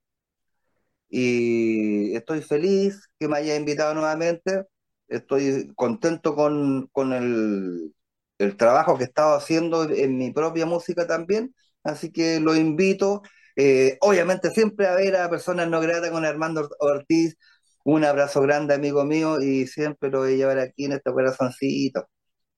Y 1.09 2.15
estoy 2.15 2.41
feliz 2.41 3.09
que 3.19 3.27
me 3.27 3.37
hayas 3.37 3.57
invitado 3.59 3.93
nuevamente. 3.93 4.65
Estoy 5.07 5.71
contento 5.75 6.35
con, 6.35 6.87
con 6.91 7.13
el, 7.13 7.93
el 8.39 8.57
trabajo 8.57 8.97
que 8.97 9.03
he 9.03 9.07
estado 9.07 9.35
haciendo 9.35 9.83
en 9.89 10.17
mi 10.17 10.31
propia 10.31 10.65
música 10.65 11.07
también. 11.07 11.53
Así 11.83 12.11
que 12.11 12.39
lo 12.39 12.55
invito. 12.55 13.21
Eh, 13.55 13.97
obviamente 14.01 14.51
siempre 14.51 14.87
a 14.87 14.95
ver 14.95 15.15
a 15.15 15.29
personas 15.29 15.69
no 15.69 15.79
gratas 15.81 16.11
con 16.11 16.25
Armando 16.25 16.69
Ortiz. 16.79 17.37
Un 17.85 18.03
abrazo 18.03 18.41
grande, 18.41 18.73
amigo 18.73 19.05
mío, 19.05 19.41
y 19.41 19.67
siempre 19.67 20.09
lo 20.09 20.19
voy 20.19 20.33
a 20.33 20.37
llevar 20.37 20.59
aquí 20.59 20.85
en 20.85 20.93
este 20.93 21.11
corazoncito. 21.11 22.07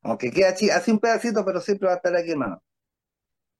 Aunque 0.03 0.31
queda 0.31 0.49
así, 0.51 0.91
un 0.91 0.99
pedacito, 0.99 1.45
pero 1.45 1.61
siempre 1.61 1.87
va 1.87 1.93
a 1.95 1.97
estar 1.97 2.15
aquí, 2.15 2.31
hermano. 2.31 2.61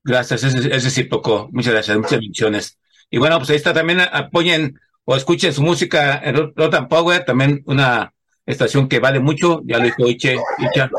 Gracias, 0.04 0.44
es, 0.44 0.56
es 0.56 0.84
recíproco. 0.84 1.50
Muchas 1.52 1.74
gracias, 1.74 1.98
muchas 1.98 2.20
bendiciones. 2.20 2.80
Y 3.10 3.18
bueno, 3.18 3.38
pues 3.38 3.50
ahí 3.50 3.56
está 3.56 3.74
también, 3.74 4.02
apoyen 4.02 4.80
o 5.06 5.16
escuchen 5.16 5.54
su 5.54 5.62
música 5.62 6.22
en 6.24 6.36
Rot- 6.36 6.54
Rotan 6.56 6.88
Power, 6.88 7.24
también 7.24 7.64
una 7.66 8.14
estación 8.46 8.88
que 8.88 9.00
vale 9.00 9.20
mucho, 9.20 9.62
ya 9.66 9.78
lo 9.78 9.86
dijo 9.86 10.08
Iche, 10.08 10.38
Icha, 10.60 10.90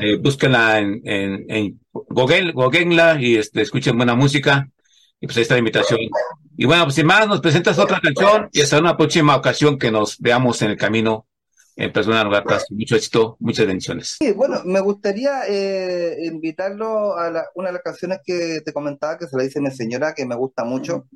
eh, 0.00 0.16
búsquenla 0.16 0.78
en, 0.78 1.00
en, 1.04 1.44
en 1.48 1.80
Google, 1.92 2.52
googleenla 2.52 3.20
y 3.20 3.36
este, 3.36 3.62
escuchen 3.62 3.96
buena 3.96 4.14
música. 4.14 4.68
Y 5.20 5.26
pues 5.26 5.36
ahí 5.38 5.42
está 5.42 5.54
la 5.54 5.60
invitación. 5.60 5.98
Y 6.58 6.66
bueno, 6.66 6.84
pues 6.84 6.94
sin 6.94 7.06
más, 7.06 7.26
nos 7.26 7.40
presentas 7.40 7.78
otra 7.78 8.00
canción 8.00 8.48
y 8.52 8.60
hasta 8.60 8.78
una 8.78 8.96
próxima 8.96 9.34
ocasión 9.36 9.78
que 9.78 9.90
nos 9.90 10.18
veamos 10.18 10.60
en 10.60 10.70
el 10.72 10.76
camino 10.76 11.26
en 11.76 11.92
Gratas. 11.92 12.66
Mucho 12.70 12.96
éxito, 12.96 13.36
muchas 13.40 13.66
bendiciones. 13.66 14.16
Sí, 14.18 14.32
bueno, 14.32 14.62
me 14.64 14.80
gustaría 14.80 15.42
eh, 15.46 16.16
invitarlo 16.24 17.16
a 17.18 17.30
la- 17.30 17.46
una 17.54 17.68
de 17.68 17.74
las 17.74 17.82
canciones 17.82 18.18
que 18.24 18.60
te 18.64 18.72
comentaba, 18.72 19.18
que 19.18 19.26
se 19.26 19.36
la 19.36 19.42
dice 19.42 19.60
mi 19.60 19.70
señora, 19.70 20.14
que 20.14 20.24
me 20.26 20.34
gusta 20.36 20.64
mucho. 20.64 21.06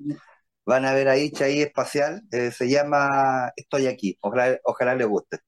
Van 0.67 0.85
a 0.87 0.95
ver 0.95 1.09
ahí, 1.09 1.31
Chaí 1.33 1.63
Espacial, 1.63 2.23
eh, 2.33 2.51
se 2.53 2.69
llama 2.69 3.53
Estoy 3.57 3.87
aquí. 3.89 4.19
Ojalá, 4.23 4.59
ojalá 4.65 4.95
les 4.95 5.07
guste. 5.09 5.39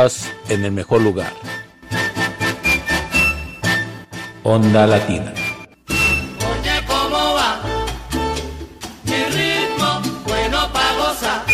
Estás 0.00 0.32
en 0.48 0.64
el 0.64 0.72
mejor 0.72 1.02
lugar. 1.02 1.30
Onda 4.42 4.86
Latina. 4.86 5.34
Oye, 5.88 6.86
¿cómo 6.86 7.34
va? 7.34 7.60
Mi 9.04 9.24
ritmo, 9.24 10.00
bueno 10.24 10.72
pa' 10.72 10.92
gozar. 10.96 11.44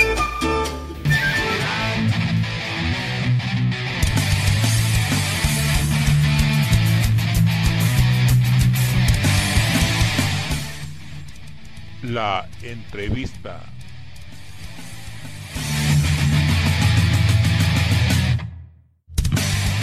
La 12.05 12.47
entrevista. 12.63 13.76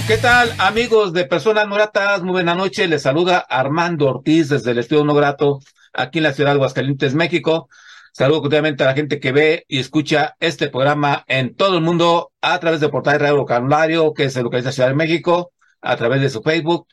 ¿Qué 0.05 0.17
tal, 0.17 0.51
amigos 0.57 1.13
de 1.13 1.23
Personas 1.23 1.65
No 1.65 1.75
Gratas? 1.75 2.21
Muy 2.23 2.33
buena 2.33 2.55
noche. 2.55 2.89
Les 2.89 3.03
saluda 3.03 3.37
Armando 3.37 4.07
Ortiz 4.07 4.49
desde 4.49 4.71
el 4.71 4.79
Estudio 4.79 5.05
No 5.05 5.13
Grato, 5.13 5.61
aquí 5.93 6.19
en 6.19 6.23
la 6.23 6.33
ciudad 6.33 6.49
de 6.49 6.55
Aguascalientes, 6.55 7.15
México. 7.15 7.69
Saludo 8.11 8.41
cordialmente 8.41 8.83
a 8.83 8.87
la 8.87 8.95
gente 8.95 9.21
que 9.21 9.31
ve 9.31 9.63
y 9.69 9.79
escucha 9.79 10.35
este 10.41 10.69
programa 10.69 11.23
en 11.27 11.55
todo 11.55 11.77
el 11.77 11.83
mundo 11.83 12.33
a 12.41 12.59
través 12.59 12.81
de 12.81 12.89
Portal 12.89 13.17
Radio 13.17 13.37
Vocabulario, 13.37 14.13
que 14.13 14.29
se 14.29 14.43
localiza 14.43 14.69
en 14.69 14.73
Ciudad 14.73 14.89
de 14.89 14.95
México, 14.95 15.53
a 15.81 15.95
través 15.95 16.19
de 16.19 16.29
su 16.29 16.41
Facebook, 16.43 16.85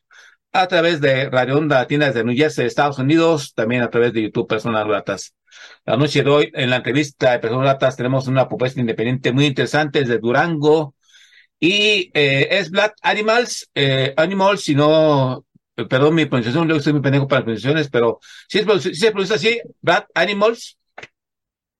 a 0.53 0.69
través 0.69 1.01
de 1.01 1.29
Radio 1.31 1.59
Onda 1.59 1.81
Latina 1.81 2.07
desde 2.07 2.23
New 2.23 2.37
Jersey, 2.37 2.67
Estados 2.67 3.01
Unidos, 3.01 3.55
también 3.55 3.83
a 3.83 3.91
través 3.91 4.13
de 4.13 4.23
YouTube 4.23 4.47
Personas 4.47 4.85
No 4.85 4.93
Gratas. 4.93 5.35
La 5.85 5.97
noche 5.97 6.23
de 6.23 6.31
hoy, 6.31 6.51
en 6.55 6.71
la 6.71 6.77
entrevista 6.77 7.33
de 7.33 7.41
Personas 7.41 7.65
Gratas, 7.65 7.97
tenemos 7.97 8.29
una 8.29 8.47
propuesta 8.47 8.81
independiente 8.81 9.33
muy 9.33 9.47
interesante 9.47 9.99
desde 9.99 10.19
Durango, 10.19 10.95
y 11.61 12.11
eh, 12.15 12.49
es 12.51 12.71
Black 12.71 12.95
Animals, 13.03 13.71
eh, 13.75 14.15
Animals, 14.17 14.63
si 14.63 14.75
no, 14.75 15.45
eh, 15.77 15.85
perdón 15.85 16.15
mi 16.15 16.25
pronunciación, 16.25 16.67
luego 16.67 16.79
estoy 16.79 16.95
muy 16.95 17.03
pendejo 17.03 17.29
para 17.29 17.41
las 17.41 17.45
pronunciaciones, 17.45 17.91
pero 17.91 18.19
si 18.49 18.59
se 18.95 19.11
pronuncia 19.11 19.37
así, 19.37 19.61
Black 19.83 20.09
Animals. 20.15 20.79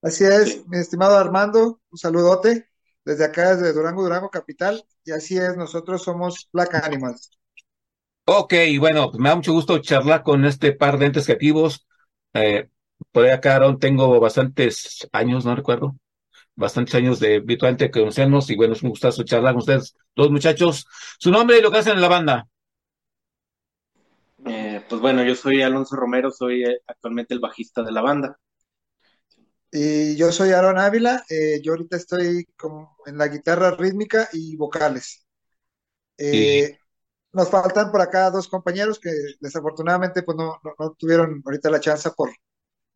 Así 0.03 0.25
es, 0.25 0.67
mi 0.69 0.79
estimado 0.79 1.17
Armando, 1.17 1.81
un 1.91 1.99
saludote 1.99 2.69
desde 3.05 3.25
acá, 3.25 3.57
desde 3.57 3.73
Durango, 3.73 4.03
Durango 4.03 4.29
Capital, 4.29 4.85
y 5.05 5.13
así 5.13 5.39
es, 5.39 5.57
nosotros 5.57 6.03
somos 6.03 6.49
Black 6.53 6.75
Animals. 6.75 7.31
Ok, 8.27 8.55
bueno, 8.79 9.11
pues 9.11 9.19
me 9.19 9.31
da 9.31 9.37
mucho 9.37 9.53
gusto 9.53 9.79
charlar 9.79 10.23
con 10.23 10.45
este 10.45 10.73
par 10.73 10.99
de 10.99 11.07
entes 11.07 11.25
creativos. 11.25 11.87
Eh, 12.35 12.69
por 13.13 13.25
ahí 13.25 13.31
acá, 13.31 13.57
Aaron, 13.57 13.79
tengo 13.79 14.21
bastantes 14.21 15.09
años, 15.13 15.45
no 15.45 15.57
recuerdo, 15.57 15.97
bastantes 16.61 16.95
años 16.95 17.19
de 17.19 17.41
virtualmente 17.41 17.91
conocernos 17.91 18.49
y 18.51 18.57
bueno, 18.57 18.75
es 18.75 18.83
un 18.83 18.91
gustazo 18.91 19.25
charlar 19.25 19.55
con 19.55 19.61
ustedes, 19.61 19.97
dos 20.15 20.31
muchachos. 20.31 20.87
Su 21.19 21.33
nombre 21.33 21.59
y 21.59 21.63
lo 21.63 21.73
que 21.73 21.79
hacen 21.79 21.95
en 21.95 22.01
la 22.01 22.09
banda. 22.09 22.47
Eh, 24.47 24.85
pues 24.89 25.01
bueno, 25.01 25.25
yo 25.25 25.35
soy 25.35 25.63
Alonso 25.63 25.97
Romero, 25.97 26.31
soy 26.31 26.65
eh, 26.65 26.81
actualmente 26.87 27.35
el 27.35 27.41
bajista 27.41 27.83
de 27.83 27.93
la 27.93 28.03
banda. 28.03 28.39
Y 29.73 30.17
yo 30.17 30.33
soy 30.33 30.51
Aaron 30.51 30.79
Ávila, 30.79 31.25
eh, 31.29 31.61
yo 31.63 31.73
ahorita 31.73 31.97
estoy 31.97 32.45
como 32.57 32.97
en 33.07 33.17
la 33.19 33.29
guitarra 33.29 33.71
rítmica 33.73 34.29
y 34.33 34.57
vocales. 34.57 35.27
Eh, 36.19 36.77
nos 37.33 37.49
faltan 37.49 37.93
por 37.93 38.01
acá 38.01 38.31
dos 38.31 38.49
compañeros 38.49 38.99
que 38.99 39.11
desafortunadamente 39.41 40.23
pues 40.23 40.37
no, 40.37 40.59
no, 40.65 40.75
no 40.79 40.93
tuvieron 40.99 41.41
ahorita 41.45 41.71
la 41.71 41.81
chance 41.81 42.11
por, 42.17 42.31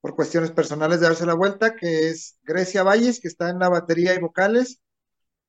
por 0.05 0.17
cuestiones 0.17 0.51
personales 0.51 1.01
de 1.01 1.07
darse 1.07 1.25
la 1.25 1.33
vuelta, 1.33 1.77
que 1.77 2.11
es 2.11 2.37
Grecia 2.43 2.83
Valles, 2.83 3.21
que 3.21 3.29
está 3.29 3.49
en 3.49 3.59
la 3.59 3.71
batería 3.71 4.15
y 4.15 4.21
vocales, 4.21 4.79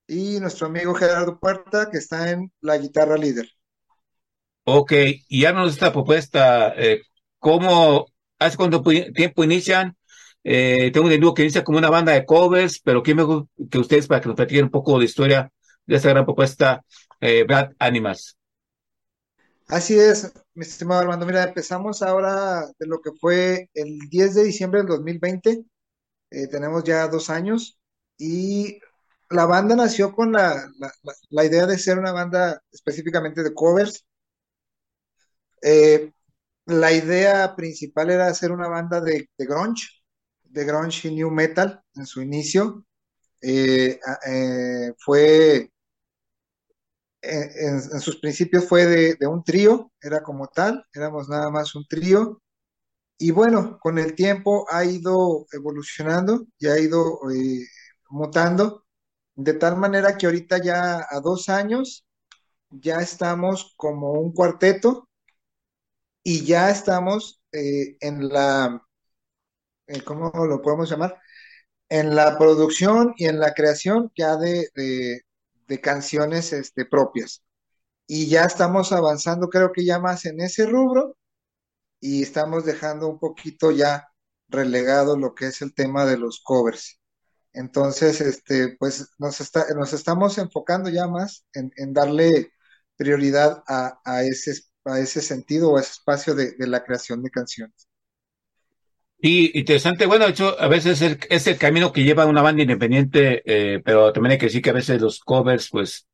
y 0.07 0.39
nuestro 0.39 0.67
amigo 0.67 0.93
Gerardo 0.93 1.37
Puerta, 1.41 1.89
que 1.91 1.97
está 1.97 2.31
en 2.31 2.53
la 2.61 2.77
guitarra 2.77 3.17
líder. 3.17 3.49
Ok, 4.63 4.93
y 5.27 5.41
ya 5.41 5.51
nos 5.51 5.73
esta 5.73 5.91
propuesta, 5.91 6.73
eh, 6.77 7.01
¿cómo, 7.37 8.05
hace 8.39 8.55
cuánto 8.55 8.81
tiempo 8.81 9.43
inician? 9.43 9.97
Eh, 10.41 10.89
tengo 10.93 11.07
entendido 11.07 11.33
que 11.33 11.41
inicia 11.41 11.65
como 11.65 11.77
una 11.77 11.89
banda 11.89 12.13
de 12.13 12.25
covers, 12.25 12.79
pero 12.79 13.03
¿quién 13.03 13.17
mejor 13.17 13.47
que 13.69 13.79
ustedes 13.79 14.07
para 14.07 14.21
que 14.21 14.29
nos 14.29 14.37
platiquen 14.37 14.63
un 14.63 14.71
poco 14.71 14.97
de 14.97 15.03
historia 15.03 15.51
de 15.85 15.97
esta 15.97 16.11
gran 16.11 16.23
propuesta, 16.23 16.81
eh, 17.19 17.43
Brad 17.43 17.71
Animals? 17.77 18.37
Así 19.67 19.97
es, 19.99 20.31
mi 20.53 20.63
estimado 20.63 21.01
Armando. 21.01 21.25
Mira, 21.25 21.43
empezamos 21.43 22.01
ahora 22.01 22.65
de 22.79 22.87
lo 22.87 23.01
que 23.01 23.11
fue 23.19 23.69
el 23.73 23.97
10 24.09 24.35
de 24.35 24.43
diciembre 24.43 24.79
del 24.81 24.87
2020. 24.89 25.65
Eh, 26.31 26.47
tenemos 26.47 26.83
ya 26.83 27.07
dos 27.07 27.29
años 27.29 27.79
y 28.17 28.79
la 29.29 29.45
banda 29.45 29.75
nació 29.75 30.13
con 30.13 30.31
la, 30.33 30.67
la- 31.31 31.45
idea 31.45 31.65
de 31.67 31.77
ser 31.79 31.97
una 31.99 32.11
banda 32.11 32.61
específicamente 32.71 33.43
de 33.43 33.53
covers. 33.53 34.05
Eh, 35.61 36.11
la 36.67 36.93
idea 36.93 37.55
principal 37.55 38.09
era 38.11 38.27
hacer 38.27 38.51
una 38.51 38.67
banda 38.67 39.01
de, 39.01 39.29
grunge, 39.37 39.87
de 40.43 40.65
grunge 40.65 41.09
y 41.09 41.15
new 41.15 41.31
metal 41.31 41.81
en 41.95 42.05
su 42.05 42.21
inicio. 42.21 42.85
Eh, 43.41 43.99
fue 44.99 45.71
en, 47.25 48.01
sus 48.01 48.17
principios 48.19 48.67
fue 48.67 48.85
de, 48.85 49.27
un 49.27 49.43
trío, 49.43 49.91
era 50.01 50.21
como 50.23 50.47
tal, 50.47 50.85
éramos 50.93 51.29
nada 51.29 51.49
más 51.49 51.75
un 51.75 51.85
trío. 51.87 52.41
Y 53.17 53.31
bueno, 53.31 53.79
con 53.79 53.99
el 53.99 54.15
tiempo 54.15 54.67
ha 54.71 54.85
ido 54.85 55.47
evolucionando 55.53 56.47
y 56.59 56.67
ha 56.67 56.79
ido 56.79 57.19
eh, 57.31 57.65
mutando, 58.09 58.85
de 59.35 59.53
tal 59.53 59.77
manera 59.77 60.17
que 60.17 60.27
ahorita 60.27 60.59
ya 60.63 61.05
a 61.09 61.19
dos 61.21 61.49
años 61.49 62.05
ya 62.71 63.01
estamos 63.01 63.73
como 63.77 64.13
un 64.13 64.33
cuarteto 64.33 65.09
y 66.23 66.45
ya 66.45 66.69
estamos 66.71 67.41
eh, 67.51 67.97
en 68.01 68.27
la, 68.29 68.81
eh, 69.87 70.01
¿cómo 70.03 70.31
lo 70.45 70.61
podemos 70.61 70.89
llamar? 70.89 71.19
En 71.89 72.15
la 72.15 72.37
producción 72.37 73.13
y 73.17 73.27
en 73.27 73.39
la 73.39 73.53
creación 73.53 74.11
ya 74.17 74.37
de- 74.37 74.69
de 75.67 75.81
canciones 75.81 76.53
este, 76.53 76.85
propias. 76.85 77.43
Y 78.07 78.29
ya 78.29 78.45
estamos 78.45 78.91
avanzando, 78.91 79.49
creo 79.49 79.71
que 79.71 79.85
ya 79.85 79.99
más 79.99 80.25
en 80.25 80.41
ese 80.41 80.65
rubro 80.65 81.17
y 81.99 82.23
estamos 82.23 82.65
dejando 82.65 83.07
un 83.07 83.19
poquito 83.19 83.71
ya 83.71 84.07
relegado 84.49 85.17
lo 85.17 85.35
que 85.35 85.47
es 85.47 85.61
el 85.61 85.73
tema 85.73 86.05
de 86.05 86.17
los 86.17 86.41
covers. 86.41 86.99
Entonces, 87.53 88.21
este, 88.21 88.77
pues 88.79 89.09
nos 89.19 89.41
está, 89.41 89.65
nos 89.75 89.93
estamos 89.93 90.37
enfocando 90.37 90.89
ya 90.89 91.07
más 91.07 91.45
en, 91.53 91.71
darle 91.93 92.51
prioridad 92.97 93.63
a, 93.67 93.99
a 94.05 94.23
ese, 94.23 94.53
a 94.85 94.99
ese 94.99 95.21
sentido 95.21 95.71
o 95.71 95.77
a 95.77 95.81
ese 95.81 95.93
espacio 95.93 96.35
de 96.35 96.55
la 96.67 96.83
creación 96.83 97.23
de 97.23 97.31
canciones. 97.31 97.87
Y 99.19 99.57
interesante, 99.57 100.05
bueno, 100.05 100.25
de 100.25 100.31
hecho, 100.31 100.59
a 100.59 100.67
veces 100.67 101.01
es 101.01 101.11
el, 101.13 101.19
es 101.29 101.47
el 101.47 101.57
camino 101.57 101.91
que 101.91 102.03
lleva 102.03 102.25
una 102.27 102.41
banda 102.43 102.61
independiente, 102.61 103.41
eh, 103.45 103.81
pero 103.83 104.13
también 104.13 104.33
hay 104.33 104.37
que 104.37 104.45
decir 104.47 104.61
que 104.61 104.69
a 104.69 104.73
veces 104.73 105.01
los 105.01 105.19
covers, 105.19 105.69
pues, 105.71 106.07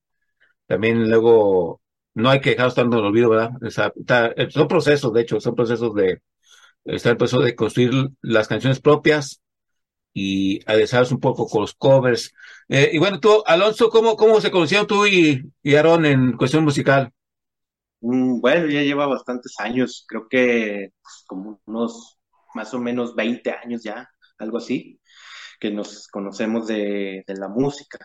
también 0.68 1.10
luego 1.10 1.82
no 2.16 2.30
hay 2.30 2.42
que 2.42 2.52
dejarlos 2.52 2.76
tanto 2.76 2.98
en 2.98 3.02
el 3.04 3.08
olvido, 3.10 3.30
¿verdad? 3.30 3.52
Eh, 4.38 4.50
son 4.52 4.68
procesos, 4.68 5.14
de 5.14 5.22
hecho, 5.22 5.40
son 5.42 5.56
procesos 5.56 5.94
de, 5.96 6.22
está 6.86 7.12
el 7.12 7.18
proceso 7.18 7.42
de 7.42 7.56
construir 7.56 7.92
las 8.22 8.48
canciones 8.48 8.82
propias 8.82 9.42
y 10.14 10.60
aderezarse 10.70 11.14
un 11.14 11.20
poco 11.22 11.48
con 11.48 11.62
los 11.62 11.74
covers. 11.76 12.34
Eh, 12.70 12.92
y 12.94 13.00
bueno, 13.00 13.20
tú, 13.20 13.44
Alonso, 13.48 13.90
¿cómo, 13.90 14.18
cómo 14.18 14.42
se 14.42 14.52
conocieron 14.52 14.88
tú 14.88 15.08
y, 15.08 15.52
y 15.64 15.76
Aaron 15.76 16.06
en 16.06 16.34
cuestión 16.38 16.64
musical? 16.66 17.12
Mm, 18.02 18.40
Bueno, 18.42 18.68
ya 18.68 18.82
lleva 18.82 19.06
bastantes 19.08 19.56
años, 19.60 20.06
creo 20.08 20.28
que 20.30 20.92
pues, 21.02 21.24
como 21.28 21.62
unos 21.66 22.18
más 22.56 22.74
o 22.74 22.80
menos 22.80 23.16
20 23.16 23.52
años 23.52 23.84
ya, 23.84 24.10
algo 24.40 24.58
así, 24.58 25.00
que 25.60 25.72
nos 25.72 26.08
conocemos 26.10 26.68
de, 26.68 27.24
de 27.28 27.36
la 27.36 27.48
música. 27.50 28.00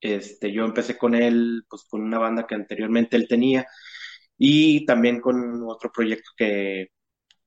Este, 0.00 0.52
yo 0.52 0.64
empecé 0.64 0.98
con 0.98 1.14
él, 1.14 1.64
pues 1.68 1.84
con 1.88 2.02
una 2.02 2.18
banda 2.18 2.46
que 2.46 2.54
anteriormente 2.56 3.16
él 3.16 3.28
tenía 3.28 3.66
y 4.38 4.84
también 4.86 5.20
con 5.20 5.62
otro 5.68 5.90
proyecto 5.92 6.30
que, 6.36 6.88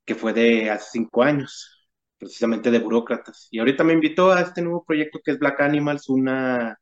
que 0.06 0.16
fue 0.16 0.34
de 0.34 0.70
hace 0.72 0.90
cinco 0.94 1.24
años, 1.24 1.90
precisamente 2.18 2.72
de 2.72 2.80
burócratas. 2.80 3.48
Y 3.52 3.60
ahorita 3.60 3.84
me 3.84 3.94
invitó 3.94 4.32
a 4.32 4.42
este 4.42 4.62
nuevo 4.62 4.84
proyecto 4.86 5.20
que 5.24 5.32
es 5.32 5.40
Black 5.40 5.62
Animals, 5.62 6.10
una 6.10 6.78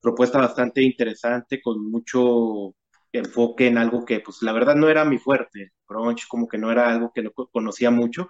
propuesta 0.00 0.38
bastante 0.38 0.82
interesante 0.82 1.60
con 1.62 1.90
mucho 1.90 2.74
enfoque 3.12 3.66
en 3.68 3.78
algo 3.78 4.04
que 4.04 4.20
pues 4.20 4.42
la 4.42 4.52
verdad 4.52 4.76
no 4.76 4.88
era 4.88 5.04
mi 5.04 5.18
fuerte, 5.18 5.72
grunge 5.88 6.24
como 6.28 6.48
que 6.48 6.58
no 6.58 6.70
era 6.72 6.88
algo 6.90 7.12
que 7.14 7.22
no 7.22 7.32
co- 7.32 7.48
conocía 7.50 7.90
mucho, 7.90 8.28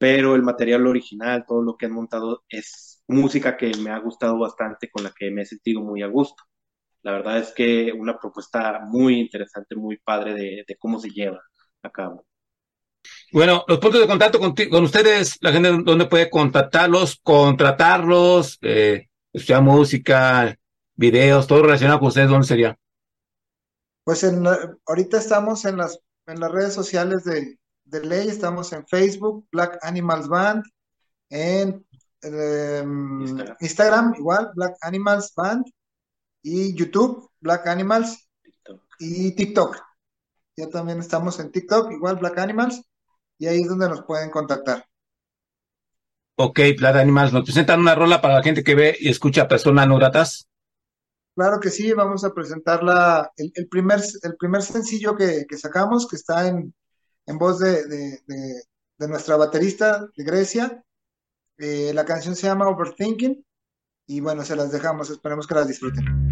pero 0.00 0.36
el 0.36 0.42
material 0.44 0.88
original, 0.88 1.46
todo 1.48 1.62
lo 1.62 1.78
que 1.78 1.86
han 1.86 1.92
montado 1.94 2.44
es 2.50 3.04
música 3.08 3.56
que 3.58 3.72
me 3.78 3.92
ha 3.92 4.00
gustado 4.00 4.38
bastante, 4.40 4.90
con 4.90 5.04
la 5.04 5.12
que 5.18 5.30
me 5.32 5.42
he 5.44 5.46
sentido 5.46 5.82
muy 5.82 6.02
a 6.02 6.08
gusto. 6.08 6.44
La 7.02 7.12
verdad 7.12 7.38
es 7.38 7.52
que 7.54 7.92
una 7.92 8.18
propuesta 8.18 8.80
muy 8.86 9.20
interesante, 9.20 9.76
muy 9.76 9.98
padre 9.98 10.34
de, 10.34 10.64
de 10.68 10.76
cómo 10.78 10.98
se 11.00 11.10
lleva 11.10 11.40
a 11.82 11.90
cabo. 11.90 12.26
Bueno, 13.32 13.64
los 13.68 13.78
puntos 13.78 14.00
de 14.00 14.06
contacto 14.08 14.38
con, 14.40 14.54
ti- 14.54 14.68
con 14.68 14.84
ustedes, 14.84 15.38
la 15.40 15.52
gente 15.52 15.70
donde 15.84 16.06
puede 16.06 16.30
contactarlos, 16.30 17.20
contratarlos, 17.22 18.58
eh, 18.62 19.06
escuchar 19.32 19.62
música, 19.62 20.56
videos, 20.96 21.46
todo 21.46 21.62
relacionado 21.62 22.00
con 22.00 22.08
ustedes, 22.08 22.28
¿dónde 22.28 22.46
sería? 22.46 22.78
Pues 24.04 24.24
en 24.24 24.42
la- 24.42 24.76
ahorita 24.86 25.18
estamos 25.18 25.64
en 25.64 25.78
las, 25.78 25.98
en 26.26 26.40
las 26.40 26.50
redes 26.52 26.74
sociales 26.74 27.24
de, 27.24 27.58
de 27.90 28.06
Ley, 28.06 28.28
estamos 28.28 28.72
en 28.72 28.86
Facebook, 28.86 29.46
Black 29.50 29.78
Animals 29.82 30.28
Band, 30.28 30.64
en 31.28 31.84
em, 32.22 33.20
Instagram. 33.22 33.56
Instagram 33.60 34.14
igual, 34.16 34.50
Black 34.54 34.76
Animals 34.82 35.32
Band, 35.34 35.66
y 36.42 36.74
YouTube, 36.74 37.28
Black 37.40 37.66
Animals, 37.66 38.28
TikTok. 38.42 38.80
y 39.00 39.34
TikTok. 39.34 39.76
Ya 40.56 40.68
también 40.68 41.00
estamos 41.00 41.40
en 41.40 41.50
TikTok, 41.50 41.90
igual 41.92 42.16
Black 42.16 42.38
Animals, 42.38 42.80
y 43.38 43.46
ahí 43.46 43.62
es 43.62 43.68
donde 43.68 43.88
nos 43.88 44.04
pueden 44.04 44.30
contactar. 44.30 44.84
Ok, 46.36 46.60
Plata 46.78 47.00
Animals, 47.00 47.32
nos 47.32 47.44
presentan 47.44 47.80
una 47.80 47.94
rola 47.94 48.20
para 48.20 48.34
la 48.34 48.42
gente 48.42 48.62
que 48.62 48.74
ve 48.74 48.96
y 48.98 49.10
escucha 49.10 49.48
personas 49.48 49.86
no 49.88 49.96
gratas. 49.96 50.48
Claro 51.34 51.58
que 51.60 51.70
sí, 51.70 51.92
vamos 51.92 52.24
a 52.24 52.32
presentar 52.32 52.82
la, 52.82 53.30
el, 53.36 53.50
el 53.54 53.68
primer, 53.68 54.00
el 54.22 54.36
primer 54.36 54.62
sencillo 54.62 55.16
que, 55.16 55.44
que 55.48 55.56
sacamos, 55.56 56.06
que 56.08 56.16
está 56.16 56.46
en, 56.48 56.74
en 57.30 57.38
voz 57.38 57.58
de, 57.60 57.86
de- 57.86 58.20
de- 58.26 58.62
de 58.98 59.08
nuestra 59.08 59.36
baterista 59.36 60.06
de 60.16 60.24
Grecia. 60.24 60.84
Eh, 61.58 61.92
la 61.94 62.04
canción 62.04 62.34
se 62.36 62.46
llama 62.48 62.68
Overthinking 62.68 63.44
y 64.06 64.20
bueno, 64.20 64.44
se 64.44 64.56
las 64.56 64.72
dejamos, 64.72 65.10
esperemos 65.10 65.46
que 65.46 65.54
las 65.54 65.68
disfruten. 65.68 66.29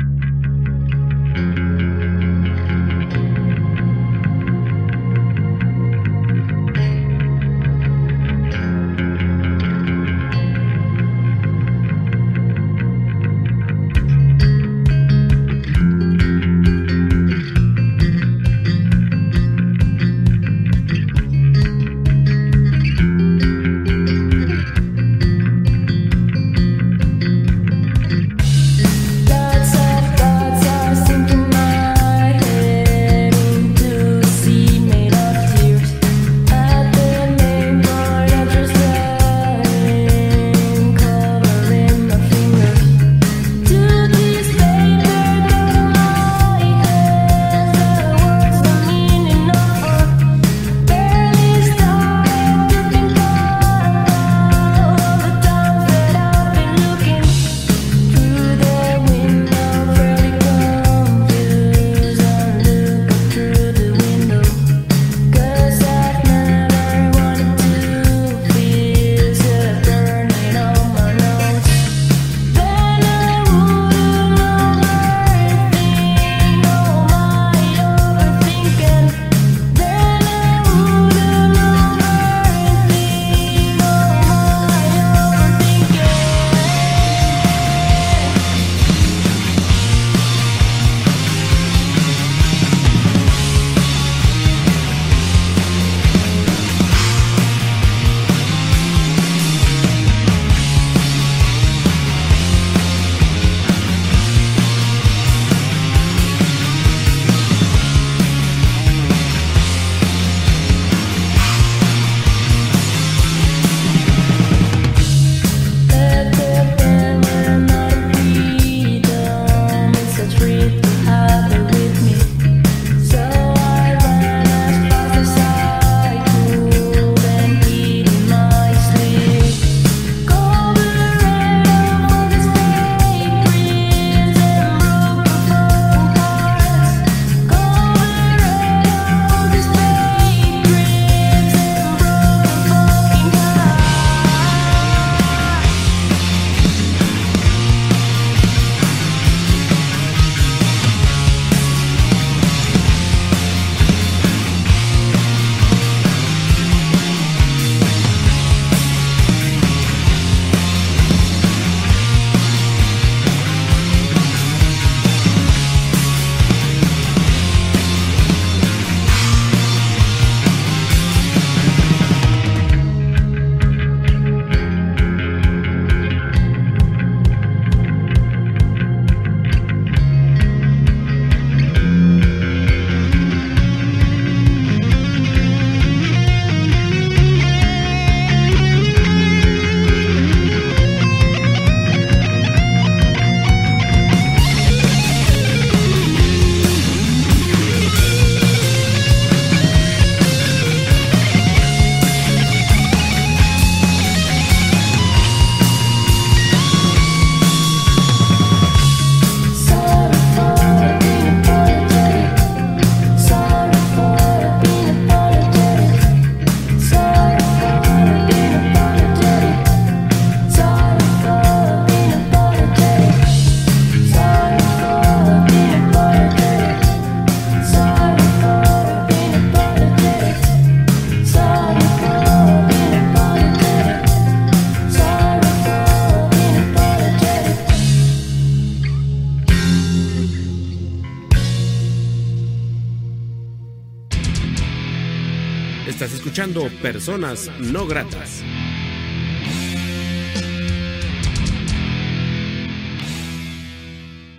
Escuchando 246.39 246.68
Personas 246.80 247.51
No 247.59 247.84
Gratas. 247.89 248.45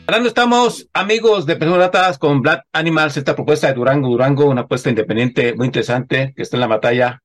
Hablando 0.07 0.29
estamos, 0.29 0.87
amigos 0.93 1.45
de 1.45 1.57
Personas 1.57 1.79
Gratas, 1.79 2.17
con 2.17 2.41
Black 2.41 2.63
Animals, 2.71 3.17
esta 3.17 3.35
propuesta 3.35 3.67
de 3.67 3.73
Durango, 3.73 4.07
Durango, 4.07 4.45
una 4.45 4.61
apuesta 4.61 4.87
independiente 4.87 5.53
muy 5.55 5.65
interesante 5.65 6.31
que 6.37 6.43
está 6.43 6.55
en 6.55 6.61
la 6.61 6.67
batalla, 6.67 7.21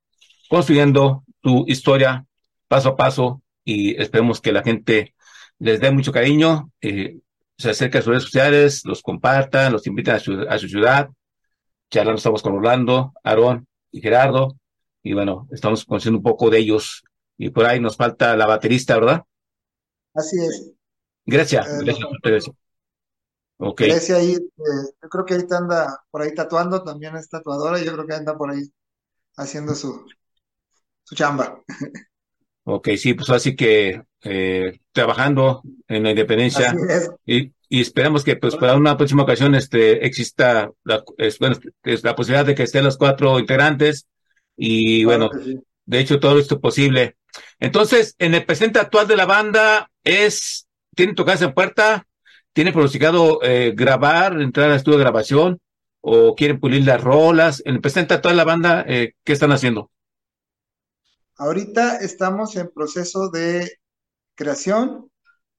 construyendo 0.48 1.22
tu 1.40 1.64
historia 1.68 2.26
paso 2.66 2.88
a 2.88 2.96
paso 2.96 3.42
y 3.64 3.94
esperemos 4.02 4.40
que 4.40 4.50
la 4.50 4.64
gente 4.64 5.14
les 5.60 5.78
dé 5.78 5.92
mucho 5.92 6.10
cariño, 6.10 6.72
eh, 6.80 7.18
se 7.56 7.70
acerque 7.70 7.98
a 7.98 8.02
sus 8.02 8.08
redes 8.10 8.24
sociales, 8.24 8.82
los 8.84 9.02
compartan, 9.02 9.72
los 9.72 9.86
inviten 9.86 10.16
a 10.16 10.18
su, 10.18 10.44
a 10.48 10.58
su 10.58 10.68
ciudad. 10.68 11.10
Estamos 11.88 12.42
con 12.42 12.56
Orlando, 12.56 13.12
Aarón 13.22 13.68
y 13.92 14.00
Gerardo, 14.00 14.56
y 15.04 15.14
bueno, 15.14 15.48
estamos 15.52 15.86
conociendo 15.86 16.18
un 16.20 16.24
poco 16.24 16.50
de 16.50 16.60
ellos. 16.60 17.04
Y 17.38 17.50
por 17.50 17.66
ahí 17.66 17.80
nos 17.80 17.96
falta 17.98 18.36
la 18.36 18.46
baterista, 18.46 18.96
¿verdad? 18.96 19.24
Así 20.14 20.36
es. 20.44 20.72
Gracias, 21.26 21.66
Eh, 21.66 21.84
gracias, 21.84 22.08
Grecia. 22.22 22.52
Ok, 23.58 23.82
Grecia 23.82 24.16
ahí, 24.16 24.32
eh, 24.34 24.40
yo 25.02 25.08
creo 25.08 25.24
que 25.24 25.34
ahorita 25.34 25.58
anda 25.58 26.04
por 26.10 26.22
ahí 26.22 26.34
tatuando, 26.34 26.82
también 26.82 27.16
es 27.16 27.28
tatuadora, 27.28 27.78
y 27.80 27.84
yo 27.84 27.92
creo 27.92 28.06
que 28.06 28.14
anda 28.14 28.36
por 28.36 28.50
ahí 28.50 28.62
haciendo 29.36 29.74
su, 29.74 30.06
su 31.04 31.14
chamba. 31.14 31.62
ok, 32.64 32.88
sí, 32.96 33.14
pues 33.14 33.30
así 33.30 33.56
que 33.56 34.02
eh, 34.22 34.78
trabajando 34.92 35.62
en 35.88 36.02
la 36.04 36.10
independencia 36.10 36.72
Así 36.72 36.76
es. 36.88 37.10
y, 37.26 37.52
y 37.68 37.80
esperamos 37.80 38.24
que 38.24 38.36
pues 38.36 38.56
para 38.56 38.76
una 38.76 38.96
próxima 38.96 39.22
ocasión 39.24 39.54
este 39.54 40.06
exista 40.06 40.70
la, 40.84 41.04
es, 41.18 41.38
bueno, 41.38 41.56
es 41.82 42.04
la 42.04 42.14
posibilidad 42.16 42.46
de 42.46 42.54
que 42.54 42.62
estén 42.64 42.84
los 42.84 42.96
cuatro 42.98 43.38
integrantes 43.38 44.06
y 44.56 45.04
bueno, 45.04 45.28
Claro 45.28 45.38
que 45.38 45.42
sí. 45.44 45.64
de 45.86 46.00
hecho 46.00 46.20
todo 46.20 46.38
esto 46.38 46.60
posible. 46.60 47.16
Entonces, 47.60 48.14
en 48.18 48.34
el 48.34 48.44
presente 48.46 48.78
actual 48.78 49.08
de 49.08 49.16
la 49.16 49.26
banda 49.26 49.90
es, 50.04 50.68
¿tienen 50.94 51.14
tocarse 51.14 51.44
en 51.46 51.54
puerta? 51.54 52.06
¿Tienen 52.52 52.72
pronosticado 52.72 53.40
eh, 53.42 53.72
grabar, 53.76 54.40
entrar 54.40 54.70
al 54.70 54.76
estudio 54.76 54.98
de 54.98 55.04
grabación? 55.04 55.60
¿O 56.00 56.34
quieren 56.36 56.60
pulir 56.60 56.84
las 56.86 57.02
rolas? 57.02 57.62
En 57.64 57.76
el 57.76 57.80
presente 57.80 58.14
actual 58.14 58.34
de 58.34 58.36
la 58.38 58.44
banda, 58.44 58.84
eh, 58.88 59.14
¿qué 59.24 59.32
están 59.32 59.52
haciendo? 59.52 59.90
Ahorita 61.36 61.98
estamos 61.98 62.56
en 62.56 62.70
proceso 62.72 63.28
de 63.30 63.78
creación, 64.36 65.10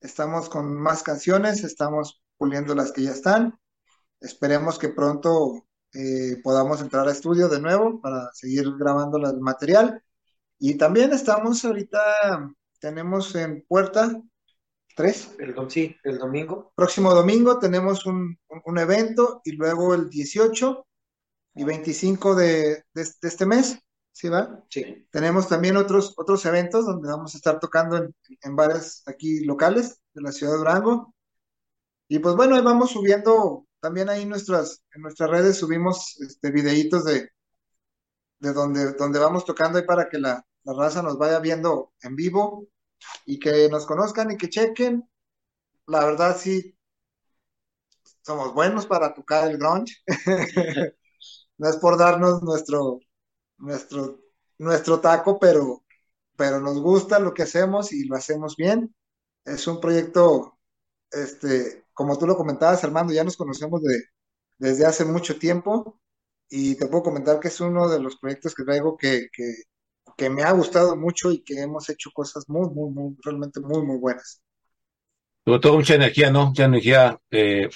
estamos 0.01 0.49
con 0.49 0.73
más 0.73 1.03
canciones, 1.03 1.63
estamos 1.63 2.21
puliendo 2.37 2.75
las 2.75 2.91
que 2.91 3.03
ya 3.03 3.11
están. 3.11 3.59
Esperemos 4.21 4.79
que 4.79 4.89
pronto 4.89 5.67
eh, 5.95 6.37
podamos 6.43 6.81
entrar 6.81 7.07
a 7.07 7.11
estudio 7.11 7.49
de 7.49 7.61
nuevo 7.61 8.01
para 8.01 8.29
seguir 8.33 8.65
grabando 8.77 9.17
el 9.17 9.39
material. 9.39 10.01
Y 10.59 10.75
también 10.77 11.13
estamos 11.13 11.65
ahorita, 11.65 11.99
tenemos 12.79 13.35
en 13.35 13.63
puerta 13.67 14.21
tres. 14.95 15.31
El, 15.39 15.55
sí, 15.69 15.95
el 16.03 16.17
domingo. 16.17 16.71
Próximo 16.75 17.13
domingo 17.13 17.59
tenemos 17.59 18.05
un, 18.05 18.37
un- 18.49 18.61
un 18.65 18.77
evento 18.79 19.41
y 19.43 19.51
luego 19.53 19.93
el 19.93 20.09
18 20.09 20.85
y 21.55 21.63
25 21.63 22.35
de, 22.35 22.83
de- 22.93 23.03
de 23.21 23.27
este 23.27 23.45
mes, 23.45 23.79
¿sí 24.11 24.29
va? 24.29 24.63
Sí. 24.69 25.07
Tenemos 25.11 25.47
también 25.49 25.77
otros, 25.77 26.13
otros 26.17 26.45
eventos 26.45 26.85
donde 26.85 27.09
vamos 27.09 27.33
a 27.35 27.37
estar 27.37 27.59
tocando 27.59 27.97
en, 27.97 28.15
en 28.41 28.55
bares 28.55 29.03
aquí 29.07 29.41
locales 29.45 29.99
de 30.13 30.21
la 30.21 30.31
ciudad 30.31 30.53
de 30.53 30.59
Durango. 30.59 31.13
Y 32.07 32.19
pues 32.19 32.35
bueno, 32.35 32.55
ahí 32.55 32.61
vamos 32.61 32.91
subiendo, 32.91 33.64
también 33.85 34.09
ahí 34.09 34.25
nuestras, 34.25 34.83
en 34.95 35.03
nuestras 35.03 35.29
redes 35.29 35.59
subimos 35.59 36.19
este, 36.19 36.49
videitos 36.49 37.05
de, 37.05 37.29
de 38.39 38.51
donde, 38.51 38.93
donde 38.93 39.19
vamos 39.19 39.45
tocando 39.45 39.77
ahí 39.77 39.85
para 39.85 40.09
que 40.09 40.17
la, 40.17 40.43
la 40.63 40.73
raza 40.73 41.03
nos 41.03 41.19
vaya 41.19 41.37
viendo 41.37 41.93
en 42.01 42.15
vivo 42.15 42.67
y 43.27 43.37
que 43.37 43.69
nos 43.69 43.85
conozcan 43.85 44.31
y 44.31 44.37
que 44.37 44.49
chequen. 44.49 45.07
La 45.85 46.03
verdad 46.03 46.35
sí, 46.35 46.75
somos 48.23 48.55
buenos 48.55 48.87
para 48.87 49.13
tocar 49.13 49.51
el 49.51 49.59
grunge. 49.59 49.93
No 51.59 51.69
es 51.69 51.77
por 51.77 51.97
darnos 51.97 52.43
nuestro, 52.43 52.99
nuestro, 53.59 54.19
nuestro 54.57 54.99
taco, 54.99 55.39
pero, 55.39 55.85
pero 56.35 56.59
nos 56.59 56.81
gusta 56.81 57.19
lo 57.19 57.33
que 57.33 57.43
hacemos 57.43 57.93
y 57.93 58.05
lo 58.05 58.17
hacemos 58.17 58.57
bien. 58.57 58.93
Es 59.45 59.67
un 59.67 59.79
proyecto, 59.79 60.59
este, 61.11 61.84
como 61.95 62.17
tú 62.19 62.27
lo 62.27 62.37
comentabas, 62.37 62.83
Armando, 62.83 63.13
ya 63.13 63.23
nos 63.23 63.37
conocemos 63.37 63.81
de, 63.81 64.03
desde 64.59 64.85
hace 64.85 65.05
mucho 65.05 65.39
tiempo 65.39 65.99
y 66.49 66.75
te 66.75 66.87
puedo 66.87 67.03
comentar 67.03 67.39
que 67.39 67.47
es 67.47 67.59
uno 67.61 67.89
de 67.89 67.99
los 67.99 68.17
proyectos 68.17 68.53
que 68.53 68.63
traigo 68.65 68.97
que, 68.97 69.29
que, 69.33 69.55
que 70.17 70.29
me 70.29 70.43
ha 70.43 70.51
gustado 70.51 70.95
mucho 70.95 71.31
y 71.31 71.43
que 71.43 71.61
hemos 71.61 71.89
hecho 71.89 72.11
cosas 72.13 72.45
muy, 72.47 72.69
muy, 72.69 72.91
muy, 72.91 73.17
realmente 73.23 73.59
muy, 73.61 73.81
muy 73.83 73.97
buenas. 73.97 74.41
Sobre 75.45 75.59
todo 75.59 75.75
mucha 75.75 75.95
energía, 75.95 76.31
¿no? 76.31 76.47
Mucha 76.47 76.65
energía 76.65 77.19
eh, 77.31 77.69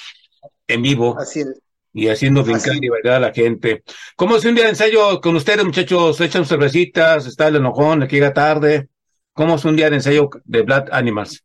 en 0.67 0.81
vivo 0.81 1.17
Así 1.17 1.41
es. 1.41 1.61
y 1.93 2.07
haciendo 2.09 2.43
brincar 2.43 2.75
y 2.75 2.89
bailar 2.89 3.15
a 3.15 3.19
la 3.19 3.33
gente. 3.33 3.83
¿Cómo 4.15 4.35
es 4.35 4.45
un 4.45 4.55
día 4.55 4.65
de 4.65 4.71
ensayo 4.71 5.21
con 5.21 5.35
ustedes, 5.35 5.65
muchachos? 5.65 6.17
¿Se 6.17 6.25
echan 6.25 6.45
cervecitas? 6.45 7.25
¿Está 7.25 7.47
el 7.47 7.57
enojón? 7.57 8.01
¿Le 8.01 8.07
llega 8.07 8.33
tarde? 8.33 8.89
¿Cómo 9.33 9.55
es 9.55 9.65
un 9.65 9.75
día 9.75 9.89
de 9.89 9.97
ensayo 9.97 10.29
de 10.45 10.61
Black 10.63 10.89
Animals? 10.91 11.43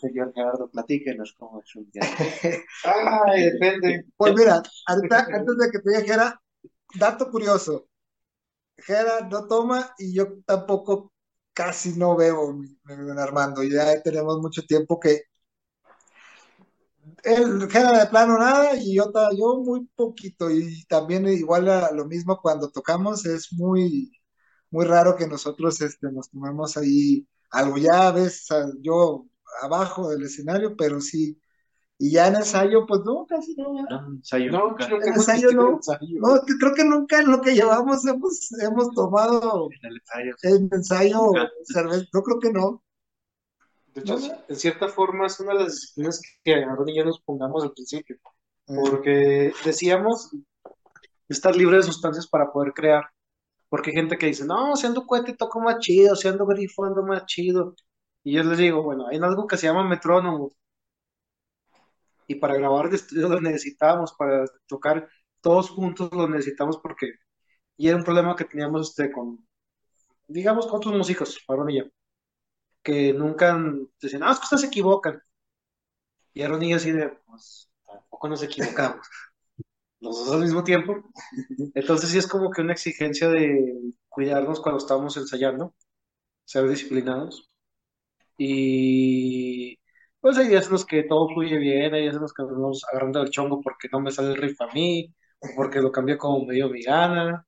Señor 0.00 0.32
Gerardo, 0.34 0.70
platíquenos 0.70 1.34
cómo 1.38 1.60
es 1.60 1.76
un 1.76 1.90
día. 1.90 2.02
Ay, 2.84 3.44
depende. 3.52 4.06
Pues 4.16 4.34
mira, 4.34 4.62
ahorita, 4.86 5.26
antes 5.32 5.56
de 5.58 5.70
que 5.70 5.78
te 5.80 5.90
diga 5.90 6.02
Jera, 6.02 6.42
dato 6.98 7.30
curioso. 7.30 7.88
Jera 8.78 9.28
no 9.30 9.46
toma 9.46 9.94
y 9.98 10.14
yo 10.14 10.40
tampoco 10.46 11.12
casi 11.52 11.98
no 11.98 12.16
bebo, 12.16 12.52
mi, 12.54 12.68
mi 12.84 13.20
Armando. 13.20 13.62
Ya 13.62 14.00
tenemos 14.02 14.38
mucho 14.40 14.62
tiempo 14.66 14.98
que 14.98 15.22
él, 17.24 17.68
Jera 17.70 17.98
de 17.98 18.06
plano 18.06 18.38
nada 18.38 18.76
y 18.76 18.94
yo, 18.96 19.12
yo 19.36 19.58
muy 19.58 19.86
poquito. 19.94 20.50
Y 20.50 20.84
también 20.86 21.26
igual 21.28 21.68
a 21.68 21.92
lo 21.92 22.06
mismo 22.06 22.38
cuando 22.40 22.70
tocamos 22.70 23.26
es 23.26 23.52
muy, 23.52 24.12
muy 24.70 24.84
raro 24.86 25.16
que 25.16 25.26
nosotros 25.26 25.80
este, 25.80 26.10
nos 26.12 26.30
tomemos 26.30 26.76
ahí 26.76 27.26
algo. 27.50 27.78
Ya 27.78 28.10
ves, 28.12 28.46
yo 28.80 29.26
abajo 29.62 30.10
del 30.10 30.22
escenario, 30.22 30.76
pero 30.76 31.00
sí. 31.00 31.40
Y 31.98 32.12
ya 32.12 32.28
en 32.28 32.36
ensayo, 32.36 32.86
pues 32.86 33.02
no, 33.04 33.26
casi 33.28 33.54
no. 33.56 33.74
No, 33.74 34.06
ensayo 34.14 34.50
No, 34.50 34.68
nunca. 34.68 34.86
En 34.86 35.12
ensayo 35.12 35.50
no. 35.52 35.78
No, 36.20 36.36
es 36.36 36.42
que 36.46 36.54
creo 36.58 36.74
que 36.74 36.84
nunca 36.84 37.20
en 37.20 37.30
lo 37.30 37.42
que 37.42 37.54
llevamos 37.54 38.06
hemos, 38.06 38.50
hemos 38.62 38.90
tomado 38.94 39.68
En 39.70 39.90
el 39.90 39.96
ensayo. 39.98 40.34
en 40.42 40.68
ensayo 40.72 41.32
cerveza. 41.64 42.06
No 42.14 42.22
creo 42.22 42.38
que 42.40 42.52
no. 42.52 42.82
De 43.94 44.00
hecho, 44.00 44.18
en 44.48 44.56
cierta 44.56 44.88
forma 44.88 45.26
es 45.26 45.38
una 45.40 45.52
de 45.52 45.64
las 45.64 45.72
disciplinas 45.74 46.22
que 46.44 46.54
Aaron 46.54 46.88
y 46.88 46.96
yo 46.96 47.04
nos 47.04 47.20
pongamos 47.20 47.64
al 47.64 47.72
principio, 47.72 48.16
porque 48.64 49.52
decíamos 49.64 50.30
estar 51.28 51.54
libre 51.56 51.76
de 51.78 51.82
sustancias 51.82 52.26
para 52.28 52.52
poder 52.52 52.72
crear, 52.72 53.04
porque 53.68 53.90
hay 53.90 53.96
gente 53.96 54.16
que 54.16 54.26
dice, 54.26 54.44
no, 54.44 54.76
si 54.76 54.86
ando 54.86 55.06
cohete 55.06 55.34
toco 55.34 55.60
más 55.60 55.80
chido, 55.80 56.14
si 56.14 56.28
ando 56.28 56.46
grifo 56.46 56.84
ando 56.84 57.02
más 57.02 57.26
chido, 57.26 57.74
y 58.24 58.32
yo 58.32 58.44
les 58.44 58.58
digo, 58.58 58.82
bueno, 58.82 59.06
hay 59.08 59.18
algo 59.18 59.46
que 59.46 59.56
se 59.56 59.66
llama 59.66 59.84
metrónomo, 59.88 60.52
y 62.26 62.36
para 62.36 62.54
grabar 62.54 62.90
de 62.90 62.96
estudio 62.96 63.28
lo 63.28 63.40
necesitamos, 63.40 64.14
para 64.14 64.44
tocar 64.66 65.08
todos 65.40 65.70
juntos 65.70 66.10
lo 66.12 66.28
necesitamos 66.28 66.78
porque, 66.78 67.14
y 67.76 67.88
era 67.88 67.96
un 67.96 68.04
problema 68.04 68.36
que 68.36 68.44
teníamos 68.44 68.90
este 68.90 69.10
con, 69.12 69.46
digamos, 70.28 70.66
con 70.66 70.76
otros 70.76 70.94
músicos, 70.94 71.38
Aaron 71.48 71.70
y 71.70 71.78
yo 71.78 71.84
que 72.82 73.12
nunca 73.12 73.58
decían, 74.00 74.22
ah, 74.22 74.32
es 74.32 74.38
que 74.38 74.44
ustedes 74.44 74.62
se 74.62 74.66
equivocan. 74.68 75.22
Y 76.32 76.42
Aaron 76.42 76.62
y 76.62 76.72
así 76.74 76.92
de, 76.92 77.08
pues, 77.26 77.70
tampoco 77.86 78.28
nos 78.28 78.42
equivocamos. 78.42 79.06
Los 80.00 80.24
dos 80.24 80.34
al 80.34 80.40
mismo 80.40 80.64
tiempo. 80.64 81.10
Entonces 81.74 82.10
sí 82.10 82.18
es 82.18 82.26
como 82.26 82.50
que 82.50 82.62
una 82.62 82.72
exigencia 82.72 83.28
de 83.28 83.92
cuidarnos 84.08 84.60
cuando 84.60 84.78
estamos 84.78 85.16
ensayando, 85.16 85.74
ser 86.44 86.68
disciplinados. 86.68 87.49
Y 88.42 89.78
pues 90.18 90.38
hay 90.38 90.48
días 90.48 90.64
en 90.66 90.72
los 90.72 90.86
que 90.86 91.02
todo 91.02 91.28
fluye 91.28 91.58
bien, 91.58 91.92
hay 91.92 92.02
días 92.02 92.14
en 92.14 92.22
los 92.22 92.32
que 92.32 92.42
nos 92.42 92.52
vamos 92.52 92.82
agarrando 92.90 93.20
el 93.20 93.28
chongo 93.28 93.60
porque 93.60 93.88
no 93.92 94.00
me 94.00 94.10
sale 94.10 94.30
el 94.30 94.36
riff 94.40 94.58
a 94.62 94.68
mí, 94.72 95.14
o 95.40 95.48
porque 95.54 95.80
lo 95.80 95.92
cambié 95.92 96.16
como 96.16 96.46
me 96.46 96.54
dio 96.54 96.70
mi 96.70 96.82
gana, 96.82 97.46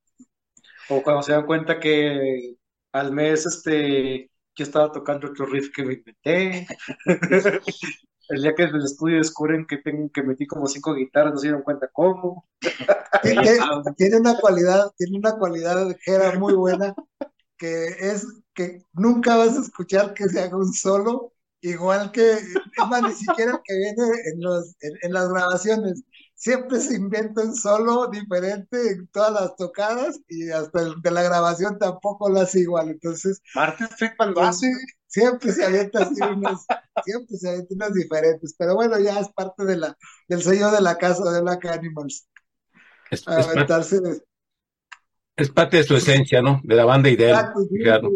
o 0.90 1.03
cuando 1.03 1.22
se 1.22 1.32
dan 1.32 1.47
cuenta 1.47 1.80
que 1.80 2.57
al 2.93 3.11
mes 3.12 3.47
este 3.47 4.30
yo 4.55 4.64
estaba 4.64 4.93
tocando 4.93 5.28
otro 5.28 5.47
riff 5.47 5.70
que 5.74 5.82
me 5.82 5.95
inventé. 5.95 6.66
El 8.28 8.43
día 8.43 8.55
que 8.55 8.62
en 8.62 8.74
el 8.76 8.84
estudio 8.84 9.16
descubren 9.18 9.66
que 9.66 9.78
tengo 9.78 10.11
que 10.12 10.22
metí 10.22 10.47
como 10.47 10.66
cinco 10.66 10.95
guitarras, 10.95 11.34
no 11.34 11.38
se 11.38 11.49
dieron 11.49 11.62
cuenta 11.62 11.88
cómo. 11.93 12.49
Tiene, 13.22 13.43
tiene 13.97 14.16
una 14.18 14.38
cualidad, 14.38 14.90
tiene 14.97 15.18
una 15.18 15.32
cualidad 15.36 15.95
Jera 16.03 16.38
muy 16.38 16.55
buena, 16.55 16.95
que 17.59 17.86
es 17.86 18.41
que 18.55 18.84
nunca 18.92 19.36
vas 19.36 19.57
a 19.57 19.62
escuchar 19.62 20.14
que 20.14 20.28
se 20.28 20.40
haga 20.40 20.57
un 20.57 20.72
solo, 20.72 21.32
igual 21.61 22.11
que, 22.12 22.32
es 22.32 22.44
más, 22.90 23.03
ni 23.03 23.14
siquiera 23.14 23.53
el 23.53 23.61
que 23.64 23.74
viene 23.76 24.05
en, 24.32 24.40
los, 24.40 24.74
en, 24.80 24.92
en 25.03 25.12
las 25.12 25.28
grabaciones. 25.28 26.03
siempre 26.34 26.80
se 26.80 26.96
inventa 26.96 27.42
un 27.42 27.55
solo 27.55 28.09
diferente 28.09 28.76
en 28.90 29.07
todas 29.09 29.32
las 29.32 29.57
tocadas 29.57 30.18
y 30.28 30.50
hasta 30.50 30.82
el 30.82 31.00
de 31.00 31.11
la 31.12 31.22
grabación 31.22 31.78
tampoco 31.78 32.28
lo 32.28 32.40
hace 32.40 32.61
igual. 32.61 32.90
Entonces, 32.90 33.40
Martin 33.55 33.88
Friedman 33.88 34.34
lo 34.34 34.42
hace. 34.42 34.66
siempre 35.07 35.53
se 35.53 35.64
avienta 35.64 36.03
así 36.03 36.20
unos, 36.20 36.64
siempre 37.05 37.36
se 37.36 37.48
avienta 37.48 37.74
unos 37.74 37.94
diferentes. 37.94 38.55
Pero 38.59 38.74
bueno, 38.74 38.98
ya 38.98 39.20
es 39.20 39.28
parte 39.28 39.64
de 39.64 39.76
la, 39.76 39.96
del 40.26 40.42
sello 40.42 40.70
de 40.72 40.80
la 40.80 40.96
casa 40.98 41.30
de 41.30 41.42
Black 41.42 41.64
Animals. 41.66 42.26
Es, 43.11 43.20
es, 43.20 43.28
Aventarse. 43.28 44.00
es 45.36 45.50
parte 45.50 45.76
de 45.76 45.84
su 45.84 45.94
esencia, 45.94 46.42
¿no? 46.42 46.61
De 46.64 46.74
la 46.74 46.84
banda 46.84 47.09
él. 47.09 47.20
Exacto, 47.20 47.61
sí, 47.70 47.78
Claro. 47.78 48.11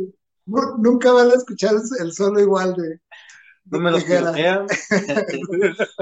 Nunca 0.46 1.12
van 1.12 1.30
a 1.30 1.34
escuchar 1.34 1.74
el 2.00 2.12
solo 2.12 2.40
igual 2.40 2.74
de, 2.74 3.00
No 3.70 3.80
me 3.80 3.90
los. 3.90 4.04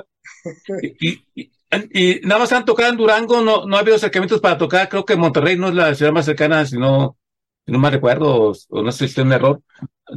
Y, 0.81 1.25
y- 1.35 2.21
nada 2.25 2.41
más 2.41 2.53
han 2.53 2.65
tocado 2.65 2.91
en 2.91 2.97
Durango, 2.97 3.41
no, 3.41 3.67
no 3.67 3.77
ha 3.77 3.81
habido 3.81 3.97
acercamientos 3.97 4.41
para 4.41 4.59
tocar. 4.59 4.89
Creo 4.89 5.05
que 5.05 5.17
Monterrey 5.17 5.57
no 5.59 5.69
es 5.69 5.75
la 5.75 5.95
ciudad 5.95 6.13
más 6.13 6.25
cercana, 6.27 6.65
si 6.67 6.79
no, 6.79 7.19
si 7.67 7.73
no 7.73 7.79
me 7.79 7.91
recuerdo, 7.91 8.51
o, 8.51 8.55
o 8.71 8.83
no 8.83 8.93
sé 8.93 9.09
si 9.09 9.21
es 9.21 9.27
un 9.27 9.33
error. 9.33 9.61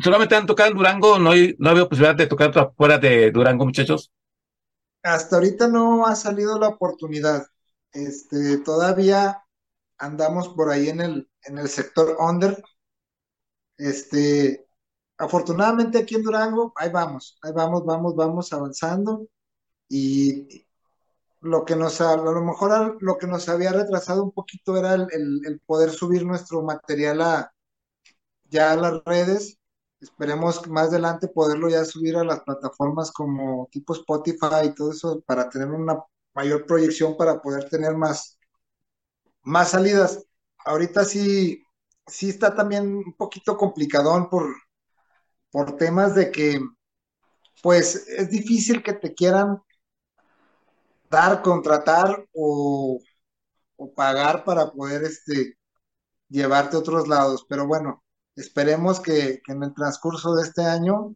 Solamente 0.04 0.36
han 0.36 0.46
tocado 0.46 0.70
en 0.72 0.78
Durango, 0.78 1.18
no, 1.20 1.32
hay, 1.32 1.56
no 1.60 1.70
ha 1.70 1.72
habido 1.72 1.90
posibilidad 1.90 2.16
de 2.16 2.28
tocar 2.28 2.54
fuera 2.78 2.98
de 3.00 3.32
Durango, 3.32 3.66
muchachos. 3.66 4.12
Hasta 5.04 5.38
ahorita 5.38 5.68
no 5.68 6.06
ha 6.06 6.16
salido 6.16 6.60
la 6.60 6.68
oportunidad. 6.70 7.48
Este, 7.92 8.58
todavía 8.60 9.44
andamos 9.98 10.50
por 10.50 10.70
ahí 10.72 10.90
en 10.90 11.02
el, 11.02 11.30
en 11.44 11.58
el 11.60 11.70
sector 11.70 12.18
under. 12.20 12.64
Este, 13.78 14.68
afortunadamente 15.18 16.00
aquí 16.00 16.16
en 16.16 16.24
Durango, 16.24 16.74
ahí 16.78 16.90
vamos, 16.92 17.38
ahí 17.44 17.52
vamos, 17.54 17.86
vamos, 17.86 18.16
vamos 18.16 18.54
avanzando. 18.54 19.28
Y 19.90 20.68
lo 21.42 21.66
que 21.66 21.76
nos, 21.76 22.02
a 22.02 22.18
lo 22.18 22.42
mejor 22.44 22.98
lo 23.02 23.18
que 23.18 23.28
nos 23.28 23.50
había 23.50 23.72
retrasado 23.74 24.24
un 24.24 24.32
poquito 24.32 24.78
era 24.78 24.96
el, 24.96 25.08
el- 25.14 25.42
el 25.46 25.60
poder 25.62 25.92
subir 25.92 26.26
nuestro 26.26 26.62
material 26.64 27.22
a, 27.22 27.54
ya 28.50 28.74
a 28.74 28.76
las 28.78 29.04
redes. 29.06 29.58
Esperemos 30.00 30.68
más 30.68 30.90
adelante 30.90 31.28
poderlo 31.28 31.70
ya 31.70 31.86
subir 31.86 32.18
a 32.18 32.24
las 32.24 32.42
plataformas 32.42 33.12
como 33.12 33.68
tipo 33.72 33.94
Spotify 33.94 34.66
y 34.68 34.76
todo 34.76 34.92
eso 34.92 35.22
para 35.26 35.50
tener 35.50 35.70
una 35.70 36.04
mayor 36.36 36.66
proyección 36.66 37.18
para 37.18 37.42
poder 37.42 37.70
tener 37.70 37.96
más, 37.96 38.38
más 39.44 39.72
salidas. 39.72 40.26
Ahorita 40.66 41.06
sí, 41.06 41.64
sí 42.08 42.30
está 42.30 42.56
también 42.56 42.88
un 42.88 43.14
poquito 43.14 43.58
complicadón 43.58 44.30
por, 44.30 44.56
por 45.52 45.78
temas 45.78 46.16
de 46.16 46.32
que, 46.32 46.60
pues, 47.62 48.08
es 48.08 48.30
difícil 48.30 48.84
que 48.84 48.94
te 48.94 49.14
quieran 49.14 49.62
dar, 51.10 51.42
contratar 51.42 52.26
o, 52.34 53.00
o 53.76 53.94
pagar 53.94 54.44
para 54.44 54.72
poder 54.72 55.04
este, 55.04 55.58
llevarte 56.30 56.76
a 56.76 56.80
otros 56.80 57.08
lados. 57.08 57.46
Pero 57.48 57.68
bueno, 57.68 58.04
esperemos 58.36 59.00
que, 59.00 59.42
que 59.46 59.52
en 59.54 59.64
el 59.64 59.74
transcurso 59.74 60.36
de 60.36 60.44
este 60.44 60.64
año 60.64 61.16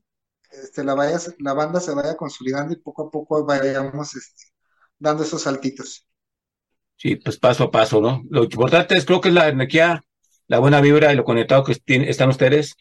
este, 0.51 0.83
la, 0.83 0.95
vaya, 0.95 1.17
la 1.39 1.53
banda 1.53 1.79
se 1.79 1.93
vaya 1.93 2.17
consolidando 2.17 2.73
y 2.73 2.77
poco 2.77 3.07
a 3.07 3.11
poco 3.11 3.45
vayamos 3.45 4.15
este, 4.15 4.43
dando 4.99 5.23
esos 5.23 5.43
saltitos. 5.43 6.07
Sí, 6.97 7.15
pues 7.15 7.37
paso 7.37 7.63
a 7.65 7.71
paso, 7.71 7.99
¿no? 7.99 8.21
Lo 8.29 8.43
importante 8.43 8.95
es, 8.95 9.05
creo 9.05 9.21
que 9.21 9.29
es 9.29 9.33
la 9.33 9.47
energía, 9.47 10.03
la 10.51 10.59
buena 10.59 10.81
vibra 10.81 11.13
y 11.13 11.15
lo 11.15 11.23
conectado 11.23 11.63
que 11.63 11.79
están 12.09 12.27
ustedes 12.27 12.75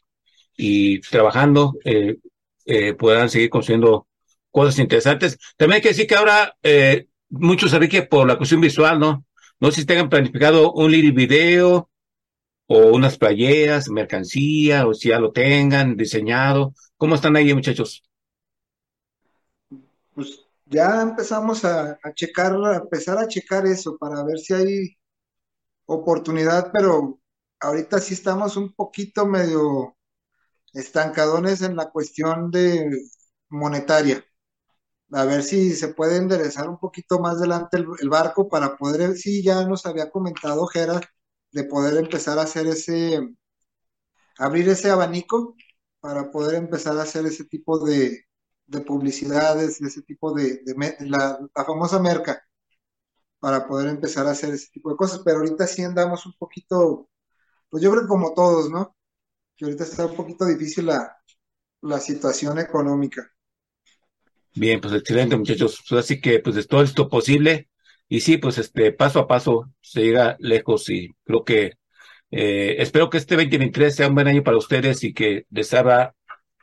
y 0.57 1.01
trabajando, 1.03 1.79
eh, 1.85 2.17
eh, 2.65 2.95
puedan 2.95 3.31
seguir 3.31 3.49
construyendo 3.49 4.09
cosas 4.51 4.81
interesantes. 4.81 5.39
También 5.57 5.77
hay 5.77 5.81
que 5.81 5.91
decir 5.91 6.09
que 6.09 6.17
ahora 6.17 6.57
eh, 6.65 7.07
mucho 7.29 7.69
se 7.69 8.03
por 8.03 8.27
la 8.27 8.37
cuestión 8.37 8.61
visual, 8.61 8.99
¿no? 8.99 9.25
No 9.61 9.71
sé 9.71 9.83
si 9.83 9.87
tengan 9.87 10.09
planificado 10.09 10.73
un 10.73 10.91
lyric 10.91 11.15
video 11.15 11.89
o 12.67 12.87
unas 12.89 13.17
playeras, 13.17 13.89
mercancía, 13.89 14.89
o 14.89 14.93
si 14.93 15.11
ya 15.11 15.21
lo 15.21 15.31
tengan 15.31 15.97
diseñado. 15.97 16.75
¿Cómo 16.97 17.15
están 17.15 17.37
ahí, 17.37 17.55
muchachos? 17.55 18.03
Pues 20.13 20.41
ya 20.67 21.03
empezamos 21.03 21.65
a, 21.65 22.01
a 22.03 22.13
checar, 22.15 22.53
a 22.53 22.79
empezar 22.79 23.17
a 23.19 23.29
checar 23.29 23.65
eso 23.67 23.97
para 23.97 24.25
ver 24.25 24.41
si 24.41 24.55
hay 24.55 24.97
oportunidad, 25.87 26.73
pero 26.73 27.20
ahorita 27.61 28.01
sí 28.01 28.15
estamos 28.15 28.57
un 28.57 28.75
poquito 28.75 29.27
medio 29.27 29.97
estancadones 30.73 31.63
en 31.63 31.77
la 31.77 31.91
cuestión 31.91 32.51
de 32.51 32.91
monetaria. 33.51 34.25
A 35.13 35.25
ver 35.25 35.43
si 35.45 35.75
se 35.75 35.89
puede 35.89 36.17
enderezar 36.19 36.69
un 36.69 36.79
poquito 36.79 37.21
más 37.21 37.37
adelante 37.39 37.79
el, 37.79 38.09
barco 38.11 38.49
para 38.49 38.77
poder, 38.77 39.17
sí, 39.17 39.43
ya 39.43 39.65
nos 39.67 39.87
había 39.87 40.11
comentado 40.11 40.67
Gera, 40.69 41.01
de 41.53 41.65
poder 41.65 41.97
empezar 41.99 42.39
a 42.39 42.43
hacer 42.43 42.67
ese, 42.69 43.21
abrir 44.39 44.69
ese 44.69 44.91
abanico 44.91 45.55
para 46.01 46.31
poder 46.31 46.57
empezar 46.57 46.97
a 46.99 47.03
hacer 47.03 47.27
ese 47.27 47.45
tipo 47.45 47.79
de, 47.85 48.25
de 48.67 48.81
publicidades, 48.81 49.81
ese 49.81 50.03
tipo 50.03 50.33
de, 50.35 50.63
la, 51.01 51.39
la 51.55 51.65
famosa 51.65 51.99
merca, 52.01 52.43
para 53.41 53.67
poder 53.67 53.89
empezar 53.89 54.27
a 54.27 54.33
hacer 54.33 54.55
ese 54.55 54.69
tipo 54.73 54.91
de 54.91 54.97
cosas. 54.97 55.21
Pero 55.25 55.39
ahorita 55.39 55.67
sí 55.67 55.83
andamos 55.83 56.27
un 56.27 56.35
poquito, 56.39 57.10
pues 57.71 57.83
yo 57.83 57.91
creo 57.91 58.03
que 58.03 58.09
como 58.09 58.35
todos, 58.35 58.71
¿no? 58.71 58.97
Que 59.57 59.65
ahorita 59.65 59.85
está 59.85 60.07
un 60.07 60.17
poquito 60.17 60.45
difícil 60.45 60.87
la, 60.87 61.17
la 61.83 62.01
situación 62.01 62.59
económica. 62.59 63.31
Bien, 64.55 64.81
pues 64.81 64.95
excelente, 64.95 65.37
muchachos. 65.37 65.83
Pues 65.89 66.05
así 66.05 66.21
que, 66.21 66.41
pues, 66.41 66.57
es 66.57 66.67
todo 66.67 66.83
esto 66.83 67.09
posible. 67.09 67.69
Y 68.09 68.21
sí, 68.21 68.39
pues, 68.39 68.59
este, 68.59 68.93
paso 68.93 69.21
a 69.21 69.29
paso 69.29 69.73
se 69.81 70.03
llega 70.03 70.37
lejos 70.41 70.91
y 70.91 71.09
creo 71.25 71.45
que, 71.45 71.75
eh, 72.31 72.77
espero 72.79 73.09
que 73.11 73.19
este 73.19 73.37
2023 73.37 73.95
sea 73.95 74.09
un 74.09 74.15
buen 74.15 74.29
año 74.29 74.43
para 74.43 74.57
ustedes 74.57 75.05
y 75.05 75.13
que 75.15 75.47
les 75.51 75.73
abra 75.75 76.15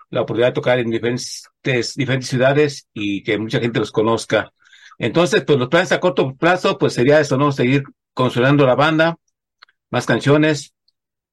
la 0.10 0.22
oportunidad 0.22 0.50
de 0.50 0.54
tocar 0.54 0.80
en 0.80 0.90
diferentes, 0.90 1.50
diferentes 1.96 2.30
ciudades 2.30 2.88
y 2.94 3.24
que 3.24 3.38
mucha 3.38 3.60
gente 3.60 3.80
los 3.80 3.92
conozca. 3.92 4.52
Entonces, 4.98 5.44
pues, 5.46 5.60
los 5.60 5.70
planes 5.70 5.92
a 5.92 6.00
corto 6.00 6.36
plazo, 6.36 6.78
pues, 6.78 6.94
sería 6.94 7.20
eso, 7.20 7.38
¿no? 7.38 7.52
Seguir 7.52 7.84
consolidando 8.14 8.66
la 8.66 8.76
banda, 8.76 9.18
más 9.90 10.06
canciones 10.06 10.74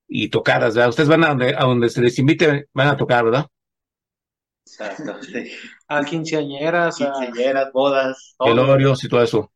y 0.09 0.28
tocadas, 0.28 0.74
¿verdad? 0.74 0.90
Ustedes 0.90 1.09
van 1.09 1.24
a 1.24 1.28
donde, 1.28 1.55
a 1.57 1.64
donde 1.64 1.88
se 1.90 2.02
les 2.02 2.18
invite, 2.18 2.68
van 2.72 2.88
a 2.88 2.96
tocar, 2.96 3.24
¿verdad? 3.24 3.46
Exacto, 4.66 5.22
sí. 5.22 5.50
A 5.88 6.05
quinceañeras, 6.05 7.00
a... 7.00 7.12
Quinceañeras, 7.12 7.72
bodas, 7.72 8.34
todo. 8.38 8.48
Velorios 8.48 9.05
y 9.05 9.09
todo 9.09 9.22
eso. 9.22 9.52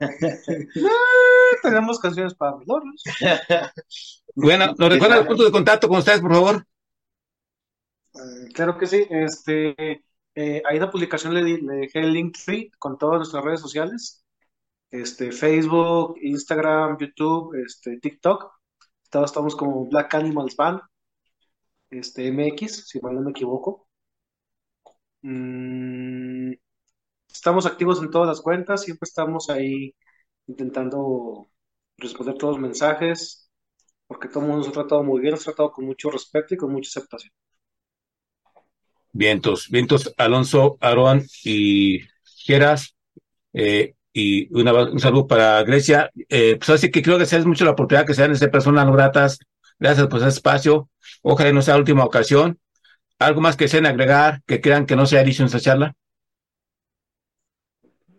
Eh, 0.00 0.08
tenemos 1.62 1.98
canciones 2.00 2.34
para 2.34 2.56
velorios. 2.56 3.02
Bueno, 4.34 4.74
¿nos 4.78 4.88
recuerdan 4.88 5.18
el 5.18 5.26
punto 5.26 5.44
de 5.44 5.50
contacto 5.50 5.88
con 5.88 5.98
ustedes, 5.98 6.20
por 6.20 6.32
favor? 6.32 6.64
Claro 8.54 8.78
que 8.78 8.86
sí. 8.86 9.06
Este, 9.10 10.04
eh, 10.34 10.62
ahí 10.64 10.76
en 10.76 10.80
la 10.82 10.90
publicación 10.90 11.34
le, 11.34 11.44
di- 11.44 11.60
le 11.60 11.74
dejé 11.74 11.98
el 12.00 12.12
link 12.12 12.36
tree 12.44 12.70
con 12.78 12.96
todas 12.96 13.18
nuestras 13.18 13.44
redes 13.44 13.60
sociales. 13.60 14.24
Este, 14.90 15.32
Facebook, 15.32 16.16
Instagram, 16.22 16.96
YouTube, 16.98 17.54
este, 17.64 17.98
TikTok. 17.98 18.52
Todos 19.10 19.30
estamos 19.30 19.56
como 19.56 19.86
Black 19.86 20.14
Animals 20.14 20.56
Band, 20.56 20.80
este, 21.90 22.28
MX, 22.32 22.88
si 22.88 23.00
mal 23.00 23.14
no 23.14 23.22
me 23.22 23.30
equivoco. 23.32 23.88
Mm, 25.22 26.52
estamos 27.28 27.66
activos 27.66 28.00
en 28.00 28.10
todas 28.10 28.28
las 28.28 28.40
cuentas, 28.40 28.82
siempre 28.84 29.06
estamos 29.06 29.50
ahí 29.50 29.94
intentando 30.46 31.48
responder 31.96 32.36
todos 32.36 32.54
los 32.56 32.62
mensajes, 32.62 33.50
porque 34.06 34.28
todo 34.28 34.40
el 34.40 34.46
mundo 34.46 34.58
nos 34.58 34.68
ha 34.68 34.72
tratado 34.72 35.02
muy 35.02 35.20
bien, 35.20 35.32
nos 35.32 35.42
ha 35.42 35.52
tratado 35.52 35.72
con 35.72 35.86
mucho 35.86 36.10
respeto 36.10 36.54
y 36.54 36.56
con 36.56 36.72
mucha 36.72 36.88
aceptación. 36.88 37.32
Vientos, 39.12 39.68
vientos, 39.68 40.14
Alonso, 40.16 40.78
Aarón 40.80 41.26
y 41.44 42.00
Geras, 42.24 42.96
eh, 43.52 43.96
y 44.12 44.52
una- 44.58 44.72
un 44.90 45.00
saludo 45.00 45.26
para 45.26 45.62
Grecia. 45.62 46.10
Eh, 46.28 46.56
pues 46.58 46.70
así 46.70 46.90
que 46.90 47.02
creo 47.02 47.18
que 47.18 47.26
sea 47.26 47.40
mucho 47.44 47.64
la 47.64 47.72
oportunidad 47.72 48.06
que 48.06 48.14
sean 48.14 48.32
estas 48.32 48.48
personas 48.50 48.86
no 48.86 48.92
gratas. 48.92 49.38
Gracias 49.78 50.06
por 50.08 50.20
ese 50.20 50.28
espacio. 50.28 50.88
Ojalá 51.22 51.52
no 51.52 51.62
sea 51.62 51.74
la 51.74 51.80
última 51.80 52.04
ocasión. 52.04 52.58
¿Algo 53.18 53.40
más 53.40 53.56
que 53.56 53.64
deseen 53.64 53.86
agregar, 53.86 54.42
que 54.46 54.60
crean 54.60 54.86
que 54.86 54.96
no 54.96 55.06
se 55.06 55.18
ha 55.18 55.22
dicho 55.24 55.42
en 55.42 55.46
esta 55.46 55.60
charla? 55.60 55.94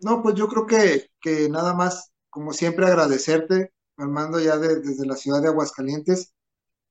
No, 0.02 0.22
pues 0.22 0.34
yo 0.34 0.48
creo 0.48 0.66
que, 0.66 1.06
que 1.20 1.48
nada 1.48 1.74
más, 1.74 2.10
como 2.30 2.52
siempre, 2.52 2.86
agradecerte, 2.86 3.72
Armando, 3.96 4.40
ya 4.40 4.56
de- 4.56 4.80
desde 4.80 5.06
la 5.06 5.16
ciudad 5.16 5.42
de 5.42 5.48
Aguascalientes, 5.48 6.32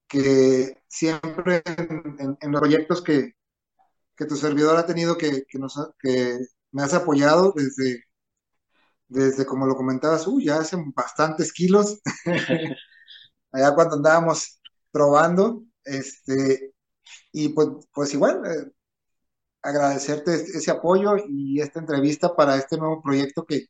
que 0.08 0.78
siempre 0.88 1.64
en, 1.66 2.38
en- 2.42 2.52
los 2.52 2.62
proyectos 2.62 3.02
que, 3.02 3.34
que 4.18 4.26
tu 4.26 4.36
servidor 4.38 4.78
ha 4.78 4.86
tenido, 4.86 5.18
que, 5.18 5.46
que, 5.48 5.60
nos, 5.60 5.76
que 6.00 6.40
me 6.72 6.84
has 6.84 6.94
apoyado 6.94 7.54
desde, 7.56 8.04
desde, 9.12 9.46
como 9.46 9.68
lo 9.68 9.76
comentabas, 9.76 10.28
uy, 10.28 10.46
ya 10.46 10.58
hace 10.60 10.78
bastantes 10.96 11.54
kilos, 11.54 12.02
allá 13.52 13.76
cuando 13.76 13.96
andábamos 13.96 14.60
probando, 14.92 15.64
este, 15.84 16.74
y 17.34 17.50
pues, 17.50 17.70
pues 17.94 18.14
igual, 18.16 18.42
eh, 18.46 18.72
agradecerte 19.64 20.36
es- 20.36 20.56
ese 20.56 20.72
apoyo 20.72 21.16
y 21.30 21.62
esta 21.62 21.80
entrevista 21.80 22.36
para 22.36 22.58
este 22.58 22.78
nuevo 22.78 23.02
proyecto 23.02 23.46
que, 23.46 23.68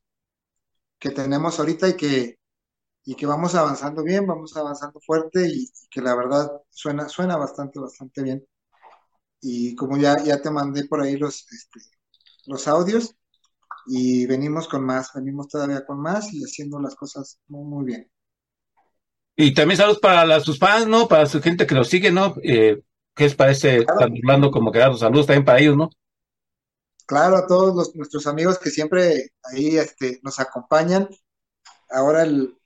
que 1.00 1.10
tenemos 1.12 1.60
ahorita 1.60 1.90
y 1.90 1.98
que, 1.98 2.40
y 3.06 3.16
que 3.16 3.26
vamos 3.28 3.56
avanzando 3.56 4.04
bien, 4.04 4.28
vamos 4.28 4.58
avanzando 4.58 5.00
fuerte 5.02 5.48
y, 5.48 5.64
y 5.66 5.90
que 5.92 6.02
la 6.02 6.16
verdad 6.16 6.52
suena, 6.70 7.10
suena 7.10 7.38
bastante, 7.38 7.80
bastante 7.80 8.24
bien. 8.24 8.46
Y 9.42 9.76
como 9.76 9.98
ya, 9.98 10.24
ya 10.24 10.42
te 10.42 10.52
mandé 10.52 10.86
por 10.88 11.02
ahí 11.02 11.18
los, 11.18 11.46
este, 11.52 11.80
los 12.48 12.68
audios 12.68 13.16
y 13.88 14.26
venimos 14.28 14.68
con 14.68 14.86
más, 14.86 15.12
venimos 15.16 15.48
todavía 15.50 15.86
con 15.86 16.00
más 16.02 16.34
y 16.34 16.44
haciendo 16.44 16.80
las 16.80 16.96
cosas 16.96 17.40
muy, 17.48 17.66
muy 17.66 17.86
bien. 17.86 18.12
Y 19.36 19.54
también 19.54 19.78
saludos 19.78 20.00
para 20.00 20.26
las, 20.26 20.44
sus 20.44 20.60
fans, 20.60 20.88
¿no? 20.88 21.08
Para 21.08 21.26
su 21.26 21.42
gente 21.42 21.66
que 21.68 21.76
los 21.76 21.88
sigue, 21.90 22.12
¿no? 22.12 22.36
Eh, 22.44 22.82
¿Qué 23.16 23.24
les 23.26 23.36
parece? 23.36 23.78
Están 23.80 24.14
hablando 24.24 24.52
como 24.52 24.72
que 24.72 24.80
dar 24.80 24.90
los 24.92 25.00
saludos 25.00 25.26
también 25.28 25.46
para 25.46 25.60
ellos, 25.60 25.78
¿no? 25.78 25.90
Claro, 27.06 27.36
a 27.38 27.48
todos 27.48 27.76
los- 27.76 27.96
nuestros 27.96 28.26
amigos 28.28 28.58
que 28.60 28.70
siempre 28.70 29.32
ahí 29.44 29.78
este, 29.78 30.20
nos 30.24 30.40
acompañan. 30.40 31.10
Ahora 31.90 32.24
el, 32.24 32.58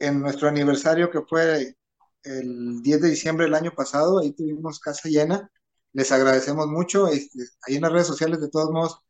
en 0.00 0.20
nuestro 0.20 0.48
aniversario 0.48 1.10
que 1.10 1.22
fue 1.22 1.76
el 2.24 2.82
10 2.82 3.02
de 3.02 3.10
diciembre 3.10 3.46
del 3.46 3.54
año 3.54 3.72
pasado, 3.74 4.20
ahí 4.20 4.32
tuvimos 4.32 4.80
casa 4.80 5.08
llena. 5.08 5.50
Les 5.92 6.12
agradecemos 6.12 6.66
mucho. 6.68 7.08
este, 7.08 7.40
ahí 7.66 7.76
en 7.76 7.82
las 7.82 7.92
redes 7.92 8.08
sociales, 8.08 8.40
de 8.40 8.50
todos 8.50 8.70
modos, 8.72 9.00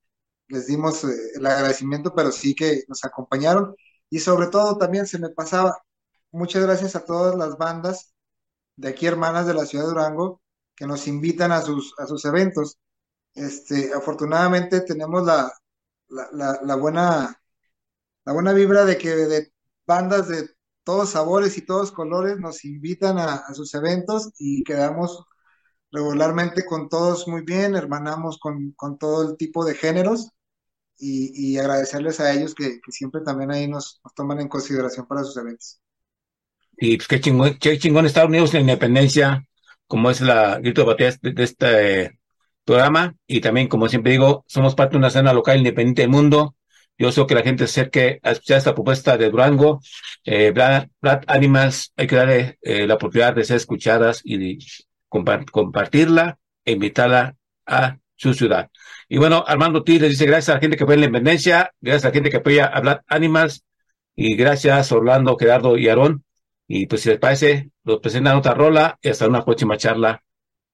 les 0.48 0.66
dimos 0.66 1.04
eh, 1.04 1.08
el 1.36 1.46
agradecimiento, 1.46 2.14
pero 2.14 2.32
sí 2.32 2.54
que 2.54 2.84
nos 2.88 3.04
acompañaron. 3.04 3.74
Y 4.10 4.20
sobre 4.20 4.48
todo 4.48 4.78
también 4.78 5.06
se 5.06 5.18
me 5.18 5.30
pasaba, 5.30 5.76
muchas 6.32 6.62
gracias 6.64 6.96
a 6.96 7.04
todas 7.04 7.34
las 7.36 7.58
bandas 7.58 8.14
de 8.76 8.88
aquí, 8.88 9.06
hermanas 9.06 9.46
de 9.46 9.54
la 9.54 9.66
ciudad 9.66 9.84
de 9.84 9.90
Durango, 9.90 10.42
que 10.76 10.86
nos 10.86 11.08
invitan 11.08 11.52
a 11.52 11.62
sus, 11.62 11.94
a 11.98 12.06
sus 12.06 12.24
eventos. 12.24 12.78
Este, 13.34 13.92
afortunadamente 13.94 14.80
tenemos 14.82 15.24
la, 15.26 15.52
la, 16.08 16.76
buena, 16.76 17.40
la 18.24 18.32
buena 18.32 18.52
vibra 18.52 18.84
de 18.84 18.98
que 18.98 19.10
de 19.10 19.52
bandas 19.86 20.28
de 20.28 20.50
todos 20.84 21.10
sabores 21.10 21.58
y 21.58 21.62
todos 21.66 21.92
colores 21.92 22.38
nos 22.38 22.64
invitan 22.64 23.18
a, 23.18 23.36
a 23.36 23.54
sus 23.54 23.74
eventos 23.74 24.30
y 24.38 24.62
quedamos 24.64 25.24
regularmente 25.92 26.64
con 26.66 26.88
todos 26.88 27.28
muy 27.28 27.42
bien, 27.42 27.76
hermanamos 27.76 28.38
con, 28.38 28.72
con 28.72 28.98
todo 28.98 29.30
el 29.30 29.36
tipo 29.36 29.64
de 29.64 29.74
géneros 29.74 30.32
y, 30.98 31.58
agradecerles 31.58 32.20
a 32.20 32.32
ellos 32.32 32.54
que, 32.54 32.80
siempre 32.88 33.20
también 33.22 33.50
ahí 33.50 33.68
nos, 33.68 34.00
toman 34.14 34.40
en 34.40 34.48
consideración 34.48 35.06
para 35.06 35.24
sus 35.24 35.36
eventos. 35.36 35.80
Y 36.78 36.96
pues 36.96 37.08
qué 37.08 37.20
chingón, 37.20 37.56
qué 37.58 37.78
chingón 37.78 38.06
Estados 38.06 38.28
Unidos 38.28 38.52
la 38.52 38.60
independencia, 38.60 39.46
como 39.86 40.10
es 40.10 40.20
la 40.20 40.58
grito 40.58 40.82
de 40.82 40.86
batalla 40.86 41.16
de, 41.22 41.44
este 41.44 42.18
programa. 42.64 43.14
Y 43.26 43.40
también, 43.40 43.68
como 43.68 43.88
siempre 43.88 44.12
digo, 44.12 44.44
somos 44.46 44.74
parte 44.74 44.92
de 44.92 44.98
una 44.98 45.08
escena 45.08 45.32
local 45.32 45.58
independiente 45.58 46.02
del 46.02 46.10
mundo. 46.10 46.54
Yo 46.98 47.12
sé 47.12 47.26
que 47.26 47.34
la 47.34 47.42
gente 47.42 47.66
se 47.66 47.80
acerque 47.80 48.20
a 48.22 48.32
escuchar 48.32 48.58
esta 48.58 48.74
propuesta 48.74 49.16
de 49.16 49.30
Durango. 49.30 49.80
Eh, 50.24 50.52
Animals, 51.26 51.92
hay 51.96 52.06
que 52.06 52.16
darle 52.16 52.58
eh, 52.62 52.86
la 52.86 52.94
oportunidad 52.94 53.34
de 53.34 53.44
ser 53.44 53.56
escuchadas 53.56 54.22
y 54.24 54.58
compartirla 55.08 56.38
e 56.64 56.72
invitarla 56.72 57.36
a 57.66 57.98
su 58.16 58.34
ciudad. 58.34 58.70
Y 59.08 59.18
bueno, 59.18 59.44
Armando 59.46 59.84
T 59.84 60.00
les 60.00 60.10
dice 60.10 60.26
gracias 60.26 60.48
a 60.50 60.54
la 60.54 60.60
gente 60.60 60.76
que 60.76 60.84
apoya 60.84 60.98
la 60.98 61.06
independencia, 61.06 61.72
gracias 61.80 62.04
a 62.04 62.08
la 62.08 62.14
gente 62.14 62.30
que 62.30 62.38
apoya 62.38 62.66
a 62.66 62.80
Black 62.80 63.04
Animals 63.06 63.64
y 64.16 64.34
gracias 64.34 64.90
Orlando, 64.92 65.36
Gerardo 65.38 65.76
y 65.78 65.88
Aarón. 65.88 66.24
Y 66.66 66.86
pues 66.86 67.02
si 67.02 67.10
les 67.10 67.18
parece, 67.18 67.70
los 67.84 68.00
presentan 68.00 68.36
otra 68.36 68.54
rola 68.54 68.98
y 69.00 69.08
hasta 69.08 69.28
una 69.28 69.44
próxima 69.44 69.76
charla 69.76 70.22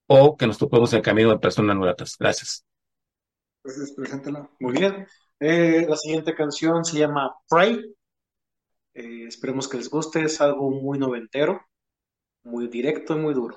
o 0.07 0.37
que 0.37 0.47
nos 0.47 0.59
topemos 0.59 0.93
en 0.93 0.99
el 0.99 1.03
camino 1.03 1.31
de 1.31 1.39
personas 1.39 1.77
gratas. 1.79 2.17
Gracias. 2.19 2.65
Entonces, 3.65 3.95
preséntala. 3.95 4.51
Muy 4.61 4.73
bien. 4.73 5.07
Eh, 5.39 5.87
la 5.89 5.97
siguiente 5.97 6.35
canción 6.35 6.85
se 6.85 6.99
llama 6.99 7.35
Pray. 7.49 7.95
Eh, 8.95 9.25
esperemos 9.27 9.69
que 9.69 9.77
les 9.77 9.91
guste. 9.91 10.23
Es 10.23 10.41
algo 10.41 10.71
muy 10.71 10.99
noventero, 10.99 11.61
muy 12.43 12.69
directo 12.69 13.17
y 13.17 13.21
muy 13.21 13.35
duro. 13.35 13.57